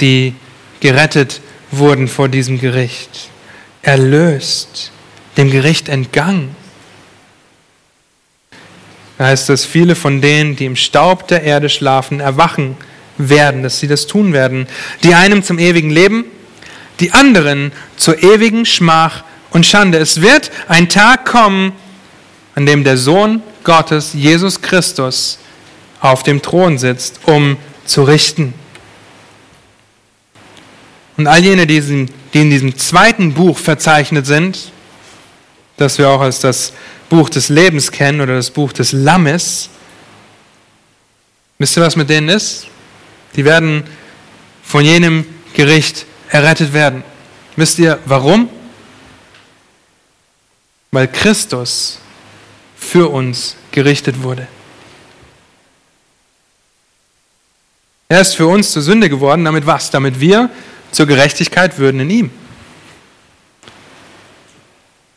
[0.00, 0.34] die
[0.80, 1.40] gerettet
[1.70, 3.28] wurden vor diesem Gericht,
[3.82, 4.90] erlöst,
[5.36, 6.56] dem Gericht entgangen.
[9.18, 12.76] Da heißt es, viele von denen, die im Staub der Erde schlafen, erwachen
[13.18, 14.66] werden, dass sie das tun werden.
[15.04, 16.24] Die einen zum ewigen Leben,
[16.98, 19.98] die anderen zur ewigen Schmach und Schande.
[19.98, 21.70] Es wird ein Tag kommen,
[22.56, 25.38] an dem der Sohn Gottes, Jesus Christus,
[26.00, 28.54] auf dem Thron sitzt, um zu richten.
[31.16, 31.78] Und all jene, die
[32.32, 34.72] in diesem zweiten Buch verzeichnet sind,
[35.76, 36.72] das wir auch als das
[37.08, 39.68] Buch des Lebens kennen oder das Buch des Lammes,
[41.58, 42.66] wisst ihr, was mit denen ist?
[43.36, 43.84] Die werden
[44.62, 47.02] von jenem Gericht errettet werden.
[47.56, 48.48] Wisst ihr warum?
[50.90, 51.98] weil Christus
[52.76, 54.48] für uns gerichtet wurde.
[58.10, 59.92] Er ist für uns zur Sünde geworden, damit was?
[59.92, 60.50] Damit wir
[60.90, 62.30] zur Gerechtigkeit würden in ihm.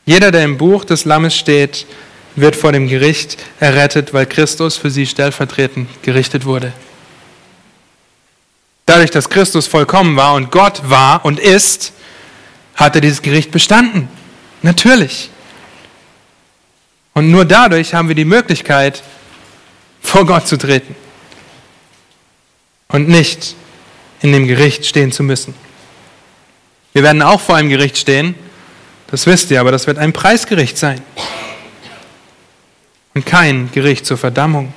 [0.05, 1.87] Jeder, der im Buch des Lammes steht,
[2.35, 6.71] wird vor dem Gericht errettet, weil Christus für sie stellvertretend gerichtet wurde.
[8.85, 11.93] Dadurch, dass Christus vollkommen war und Gott war und ist,
[12.75, 14.07] hat er dieses Gericht bestanden.
[14.61, 15.31] Natürlich.
[17.15, 19.01] Und nur dadurch haben wir die Möglichkeit,
[19.99, 20.95] vor Gott zu treten
[22.93, 23.55] und nicht
[24.21, 25.53] in dem Gericht stehen zu müssen.
[26.93, 28.35] Wir werden auch vor einem Gericht stehen,
[29.07, 31.01] das wisst ihr, aber das wird ein Preisgericht sein
[33.13, 34.73] und kein Gericht zur Verdammung.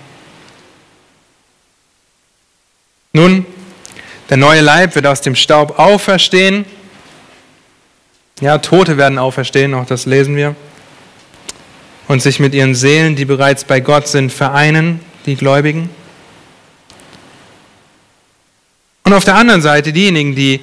[3.13, 3.47] Nun,
[4.29, 6.65] der neue Leib wird aus dem Staub auferstehen.
[8.41, 10.57] Ja, Tote werden auferstehen, auch das lesen wir
[12.09, 15.91] und sich mit ihren Seelen, die bereits bei Gott sind, vereinen, die Gläubigen.
[19.07, 20.61] Und auf der anderen Seite diejenigen, die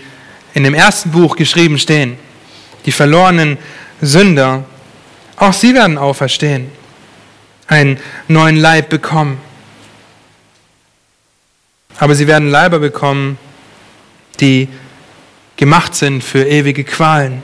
[0.53, 2.17] in dem ersten Buch geschrieben stehen,
[2.85, 3.57] die verlorenen
[4.01, 4.65] Sünder,
[5.37, 6.69] auch sie werden auferstehen,
[7.67, 9.39] einen neuen Leib bekommen.
[11.97, 13.39] Aber sie werden Leiber bekommen,
[14.41, 14.67] die
[15.55, 17.43] gemacht sind für ewige Qualen,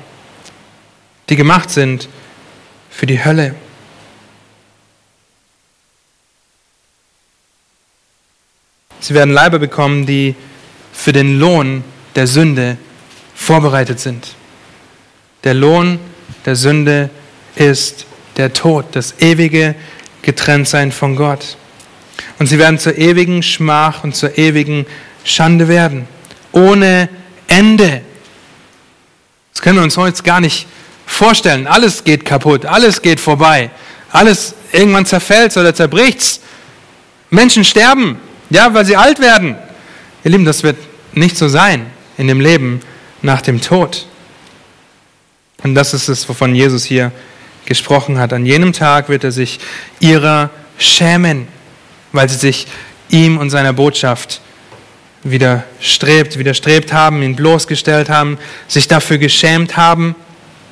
[1.29, 2.09] die gemacht sind
[2.89, 3.55] für die Hölle.
[8.99, 10.35] Sie werden Leiber bekommen, die
[10.99, 11.83] für den Lohn
[12.15, 12.77] der Sünde
[13.33, 14.35] vorbereitet sind.
[15.45, 15.97] Der Lohn
[16.45, 17.09] der Sünde
[17.55, 19.75] ist der Tod, das ewige
[20.23, 21.55] Getrenntsein von Gott.
[22.37, 24.85] Und sie werden zur ewigen Schmach und zur ewigen
[25.23, 26.05] Schande werden,
[26.51, 27.07] ohne
[27.47, 28.01] Ende.
[29.53, 30.67] Das können wir uns heute gar nicht
[31.05, 31.65] vorstellen.
[31.65, 33.69] Alles geht kaputt, alles geht vorbei,
[34.11, 36.41] alles irgendwann zerfällt oder zerbricht.
[37.29, 38.17] Menschen sterben,
[38.49, 39.55] ja, weil sie alt werden.
[40.25, 41.85] Ihr Lieben, das wird nicht so sein
[42.17, 42.81] in dem Leben
[43.21, 44.07] nach dem Tod.
[45.63, 47.11] Und das ist es, wovon Jesus hier
[47.65, 48.33] gesprochen hat.
[48.33, 49.59] An jenem Tag wird er sich
[49.99, 51.47] ihrer schämen,
[52.11, 52.67] weil sie sich
[53.09, 54.41] ihm und seiner Botschaft
[55.23, 58.37] widerstrebt, widerstrebt haben, ihn bloßgestellt haben,
[58.67, 60.15] sich dafür geschämt haben,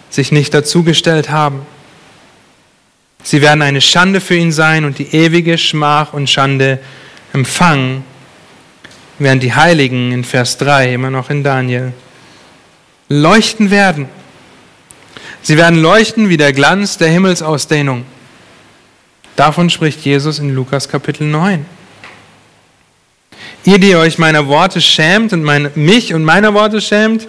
[0.10, 1.66] sich nicht dazugestellt haben.
[3.24, 6.80] Sie werden eine Schande für ihn sein und die ewige Schmach und Schande
[7.34, 8.06] empfangen,
[9.20, 11.93] während die Heiligen in Vers 3 immer noch in Daniel
[13.09, 14.07] leuchten werden.
[15.41, 18.05] Sie werden leuchten wie der Glanz der Himmelsausdehnung.
[19.36, 21.65] Davon spricht Jesus in Lukas Kapitel 9.
[23.63, 27.28] Ihr, die euch meiner Worte schämt und meine, mich und meiner Worte schämt,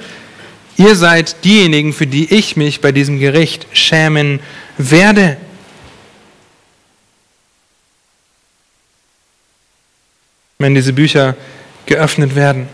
[0.77, 4.41] ihr seid diejenigen, für die ich mich bei diesem Gericht schämen
[4.79, 5.37] werde.
[10.59, 11.37] Wenn diese Bücher
[11.89, 12.69] geöffnet werden.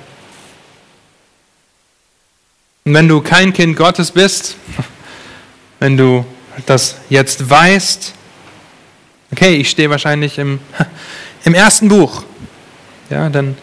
[2.84, 4.56] Und wenn du kein Kind Gottes bist,
[5.80, 6.26] wenn du
[6.66, 8.12] das jetzt weißt,
[9.32, 10.60] okay, ich stehe wahrscheinlich im,
[11.44, 12.24] im ersten Buch,
[13.08, 13.56] ja, dann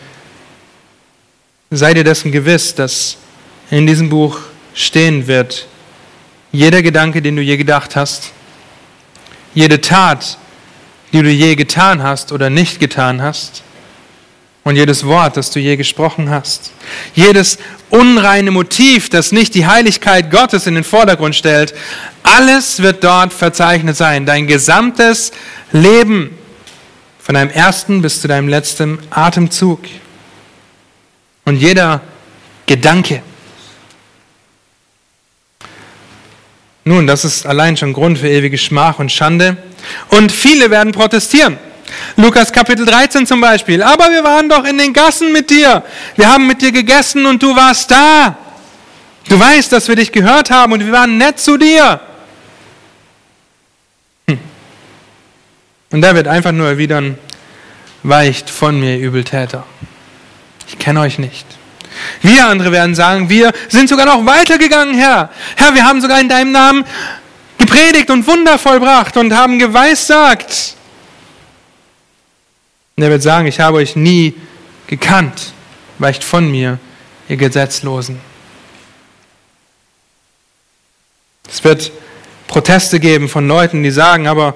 [1.69, 3.17] sei dir dessen gewiss, dass
[3.69, 4.39] in diesem Buch
[4.73, 5.67] stehen wird,
[6.51, 8.31] jeder Gedanke, den du je gedacht hast,
[9.53, 10.37] jede Tat,
[11.13, 13.63] die du je getan hast oder nicht getan hast,
[14.63, 16.71] und jedes Wort, das du je gesprochen hast,
[17.15, 17.57] jedes
[17.89, 21.73] unreine Motiv, das nicht die Heiligkeit Gottes in den Vordergrund stellt,
[22.23, 24.25] alles wird dort verzeichnet sein.
[24.25, 25.31] Dein gesamtes
[25.71, 26.37] Leben,
[27.21, 29.79] von deinem ersten bis zu deinem letzten Atemzug.
[31.45, 32.01] Und jeder
[32.65, 33.21] Gedanke.
[36.83, 39.57] Nun, das ist allein schon Grund für ewige Schmach und Schande.
[40.09, 41.57] Und viele werden protestieren.
[42.15, 43.81] Lukas Kapitel 13 zum Beispiel.
[43.81, 45.83] Aber wir waren doch in den Gassen mit dir.
[46.15, 48.35] Wir haben mit dir gegessen und du warst da.
[49.29, 51.99] Du weißt, dass wir dich gehört haben und wir waren nett zu dir.
[54.27, 54.39] Hm.
[55.91, 57.17] Und da wird einfach nur erwidern,
[58.03, 59.65] weicht von mir, Übeltäter.
[60.67, 61.45] Ich kenne euch nicht.
[62.21, 65.29] Wir andere werden sagen, wir sind sogar noch weitergegangen, Herr.
[65.55, 66.85] Herr, wir haben sogar in deinem Namen
[67.57, 70.75] gepredigt und Wunder vollbracht und haben geweissagt.
[72.95, 74.33] Und er wird sagen, ich habe euch nie
[74.87, 75.53] gekannt.
[75.97, 76.79] Weicht von mir,
[77.29, 78.19] ihr Gesetzlosen.
[81.49, 81.91] Es wird
[82.47, 84.55] Proteste geben von Leuten, die sagen, aber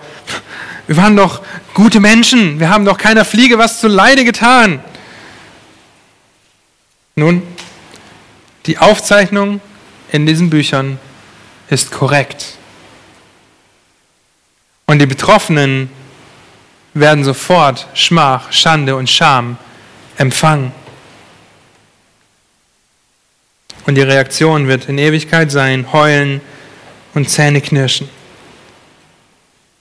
[0.88, 1.42] wir waren doch
[1.74, 4.84] gute Menschen, wir haben doch keiner Fliege was zu Leide getan.
[7.16, 7.44] Nun,
[8.66, 9.62] die Aufzeichnung
[10.12, 11.00] in diesen Büchern
[11.70, 12.58] ist korrekt.
[14.86, 15.90] Und die Betroffenen
[16.96, 19.58] werden sofort Schmach, Schande und Scham
[20.18, 20.72] empfangen.
[23.86, 26.42] Und die Reaktion wird in Ewigkeit sein, heulen
[27.14, 28.10] und Zähne knirschen.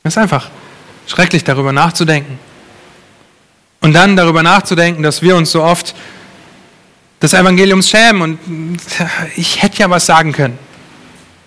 [0.03, 0.51] Es ist einfach
[1.07, 2.39] schrecklich darüber nachzudenken.
[3.81, 5.95] Und dann darüber nachzudenken, dass wir uns so oft
[7.23, 8.81] des Evangeliums schämen und
[9.37, 10.59] ich hätte ja was sagen können.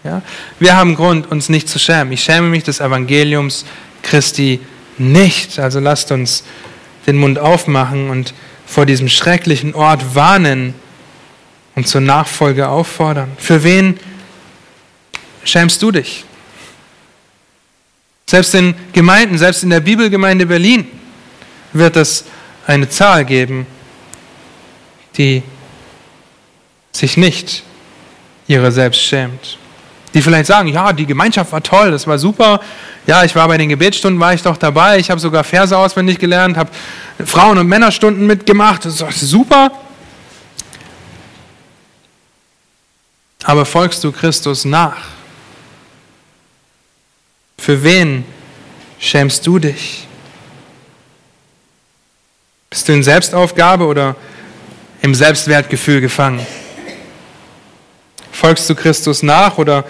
[0.03, 0.21] Ja?
[0.59, 2.13] Wir haben Grund, uns nicht zu schämen.
[2.13, 3.65] Ich schäme mich des Evangeliums
[4.01, 4.59] Christi
[4.99, 5.59] nicht.
[5.59, 6.43] Also lasst uns
[7.05, 8.33] den Mund aufmachen und
[8.65, 10.73] vor diesem schrecklichen Ort warnen
[11.75, 13.31] und zur Nachfolge auffordern.
[13.37, 13.99] Für wen
[15.43, 16.25] schämst du dich?
[18.25, 20.85] Selbst in Gemeinden, selbst in der Bibelgemeinde Berlin
[21.71, 22.25] wird es
[22.65, 23.65] eine Zahl geben,
[25.17, 25.43] die
[26.91, 27.63] sich nicht
[28.47, 29.57] ihrer selbst schämt.
[30.13, 32.59] Die vielleicht sagen, ja, die Gemeinschaft war toll, das war super.
[33.07, 34.99] Ja, ich war bei den Gebetsstunden, war ich doch dabei.
[34.99, 36.69] Ich habe sogar Verse auswendig gelernt, habe
[37.25, 38.83] Frauen- und Männerstunden mitgemacht.
[38.83, 39.71] Das ist super.
[43.45, 44.97] Aber folgst du Christus nach?
[47.57, 48.25] Für wen
[48.99, 50.05] schämst du dich?
[52.69, 54.17] Bist du in Selbstaufgabe oder
[55.01, 56.45] im Selbstwertgefühl gefangen?
[58.33, 59.85] Folgst du Christus nach oder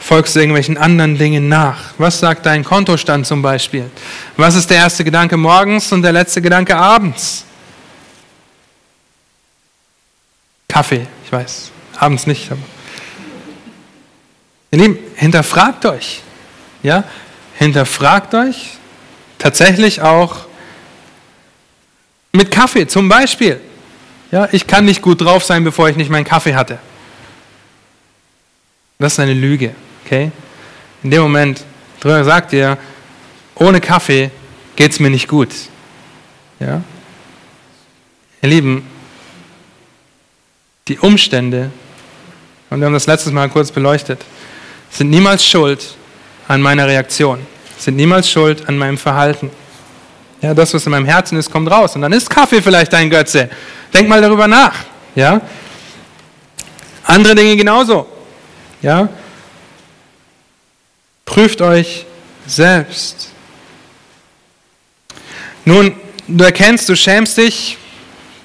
[0.00, 1.94] folgst du irgendwelchen anderen Dingen nach?
[1.98, 3.90] Was sagt dein Kontostand zum Beispiel?
[4.36, 7.44] Was ist der erste Gedanke morgens und der letzte Gedanke abends?
[10.68, 12.50] Kaffee, ich weiß, abends nicht.
[12.50, 12.60] Aber
[14.70, 16.22] Ihr Lieben, hinterfragt euch.
[16.82, 17.04] Ja?
[17.54, 18.78] Hinterfragt euch
[19.38, 20.46] tatsächlich auch
[22.32, 23.60] mit Kaffee zum Beispiel.
[24.30, 26.78] Ja, ich kann nicht gut drauf sein, bevor ich nicht meinen Kaffee hatte.
[28.98, 29.74] Das ist eine Lüge.
[30.08, 30.32] Okay?
[31.02, 31.62] In dem Moment,
[32.02, 32.78] sagt ihr,
[33.56, 34.30] ohne Kaffee
[34.74, 35.50] geht es mir nicht gut.
[36.58, 36.80] Ja?
[38.40, 38.86] Ihr Lieben,
[40.88, 41.70] die Umstände,
[42.70, 44.24] und wir haben das letztes Mal kurz beleuchtet,
[44.90, 45.94] sind niemals schuld
[46.48, 47.40] an meiner Reaktion,
[47.78, 49.50] sind niemals schuld an meinem Verhalten.
[50.40, 51.96] Ja, das, was in meinem Herzen ist, kommt raus.
[51.96, 53.50] Und dann ist Kaffee vielleicht dein Götze.
[53.92, 54.74] Denk mal darüber nach.
[55.14, 55.38] Ja?
[57.04, 58.06] Andere Dinge genauso.
[58.80, 59.06] Ja?
[61.28, 62.06] Prüft euch
[62.46, 63.28] selbst.
[65.66, 65.94] Nun,
[66.26, 67.76] du erkennst, du schämst dich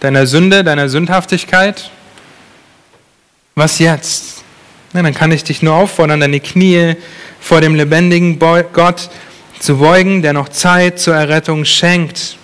[0.01, 1.89] deiner Sünde, deiner Sündhaftigkeit.
[3.55, 4.43] Was jetzt?
[4.91, 6.97] Ja, dann kann ich dich nur auffordern, deine Knie
[7.39, 9.09] vor dem lebendigen Gott
[9.59, 12.36] zu beugen, der noch Zeit zur Errettung schenkt.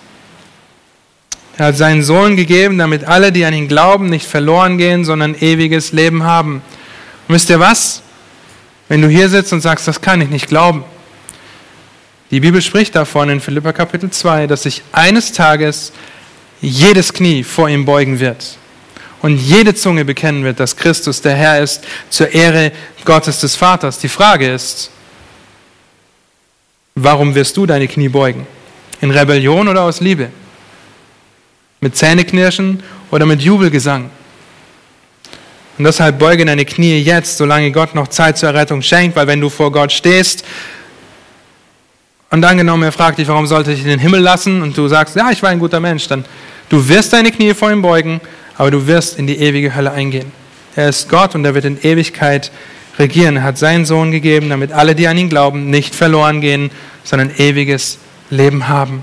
[1.58, 5.34] Er hat seinen Sohn gegeben, damit alle, die an ihn glauben, nicht verloren gehen, sondern
[5.34, 6.62] ewiges Leben haben.
[7.28, 8.00] Und wisst ihr was?
[8.90, 10.82] Wenn du hier sitzt und sagst, das kann ich nicht glauben.
[12.32, 15.92] Die Bibel spricht davon in Philippa Kapitel 2, dass sich eines Tages
[16.60, 18.56] jedes Knie vor ihm beugen wird
[19.22, 22.72] und jede Zunge bekennen wird, dass Christus der Herr ist, zur Ehre
[23.04, 24.00] Gottes des Vaters.
[24.00, 24.90] Die Frage ist,
[26.96, 28.44] warum wirst du deine Knie beugen?
[29.00, 30.30] In Rebellion oder aus Liebe?
[31.80, 32.82] Mit Zähneknirschen
[33.12, 34.10] oder mit Jubelgesang?
[35.80, 39.40] Und deshalb beuge deine Knie jetzt, solange Gott noch Zeit zur Errettung schenkt, weil wenn
[39.40, 40.44] du vor Gott stehst
[42.28, 45.16] und angenommen, er fragt dich, warum sollte ich in den Himmel lassen und du sagst,
[45.16, 46.26] ja, ich war ein guter Mensch, dann
[46.68, 48.20] du wirst deine Knie vor ihm beugen,
[48.58, 50.30] aber du wirst in die ewige Hölle eingehen.
[50.76, 52.52] Er ist Gott und er wird in Ewigkeit
[52.98, 53.36] regieren.
[53.36, 56.70] Er hat seinen Sohn gegeben, damit alle, die an ihn glauben, nicht verloren gehen,
[57.04, 57.96] sondern ewiges
[58.28, 59.02] Leben haben.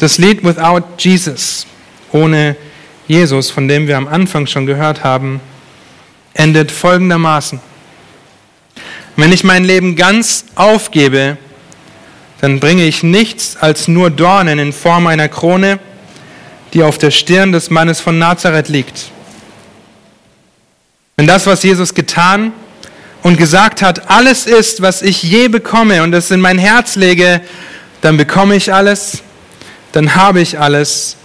[0.00, 1.64] Das Lied Without Jesus,
[2.10, 2.71] ohne Jesus,
[3.50, 5.40] von dem wir am Anfang schon gehört haben,
[6.34, 7.60] endet folgendermaßen.
[9.16, 11.36] Wenn ich mein Leben ganz aufgebe,
[12.40, 15.78] dann bringe ich nichts als nur Dornen in Form einer Krone,
[16.72, 19.10] die auf der Stirn des Mannes von Nazareth liegt.
[21.16, 22.52] Wenn das, was Jesus getan
[23.22, 27.42] und gesagt hat, alles ist, was ich je bekomme und es in mein Herz lege,
[28.00, 29.22] dann bekomme ich alles,
[29.92, 31.16] dann habe ich alles,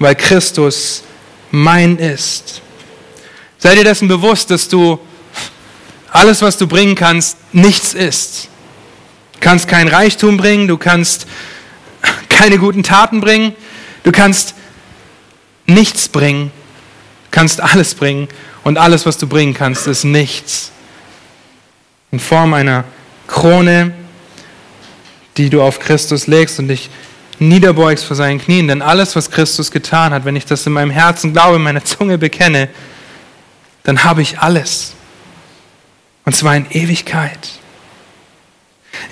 [0.00, 1.04] weil Christus
[1.50, 2.62] mein ist.
[3.58, 4.98] Sei dir dessen bewusst, dass du
[6.10, 8.48] alles, was du bringen kannst, nichts ist.
[9.34, 11.26] Du kannst kein Reichtum bringen, du kannst
[12.28, 13.54] keine guten Taten bringen,
[14.02, 14.54] du kannst
[15.66, 16.50] nichts bringen,
[17.30, 18.28] kannst alles bringen
[18.64, 20.72] und alles, was du bringen kannst, ist nichts.
[22.12, 22.84] In Form einer
[23.28, 23.92] Krone,
[25.36, 26.90] die du auf Christus legst und dich
[27.40, 28.68] niederbeugst vor seinen Knien.
[28.68, 31.84] Denn alles, was Christus getan hat, wenn ich das in meinem Herzen glaube, in meiner
[31.84, 32.68] Zunge bekenne,
[33.82, 34.92] dann habe ich alles.
[36.24, 37.50] Und zwar in Ewigkeit.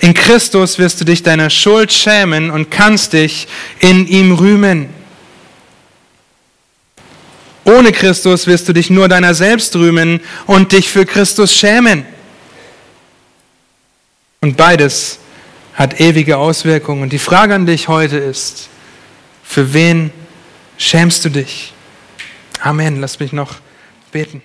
[0.00, 3.48] In Christus wirst du dich deiner Schuld schämen und kannst dich
[3.80, 4.90] in ihm rühmen.
[7.64, 12.06] Ohne Christus wirst du dich nur deiner selbst rühmen und dich für Christus schämen.
[14.40, 15.18] Und beides
[15.78, 17.02] hat ewige Auswirkungen.
[17.02, 18.68] Und die Frage an dich heute ist,
[19.44, 20.10] für wen
[20.76, 21.72] schämst du dich?
[22.60, 23.00] Amen.
[23.00, 23.54] Lass mich noch
[24.10, 24.42] beten.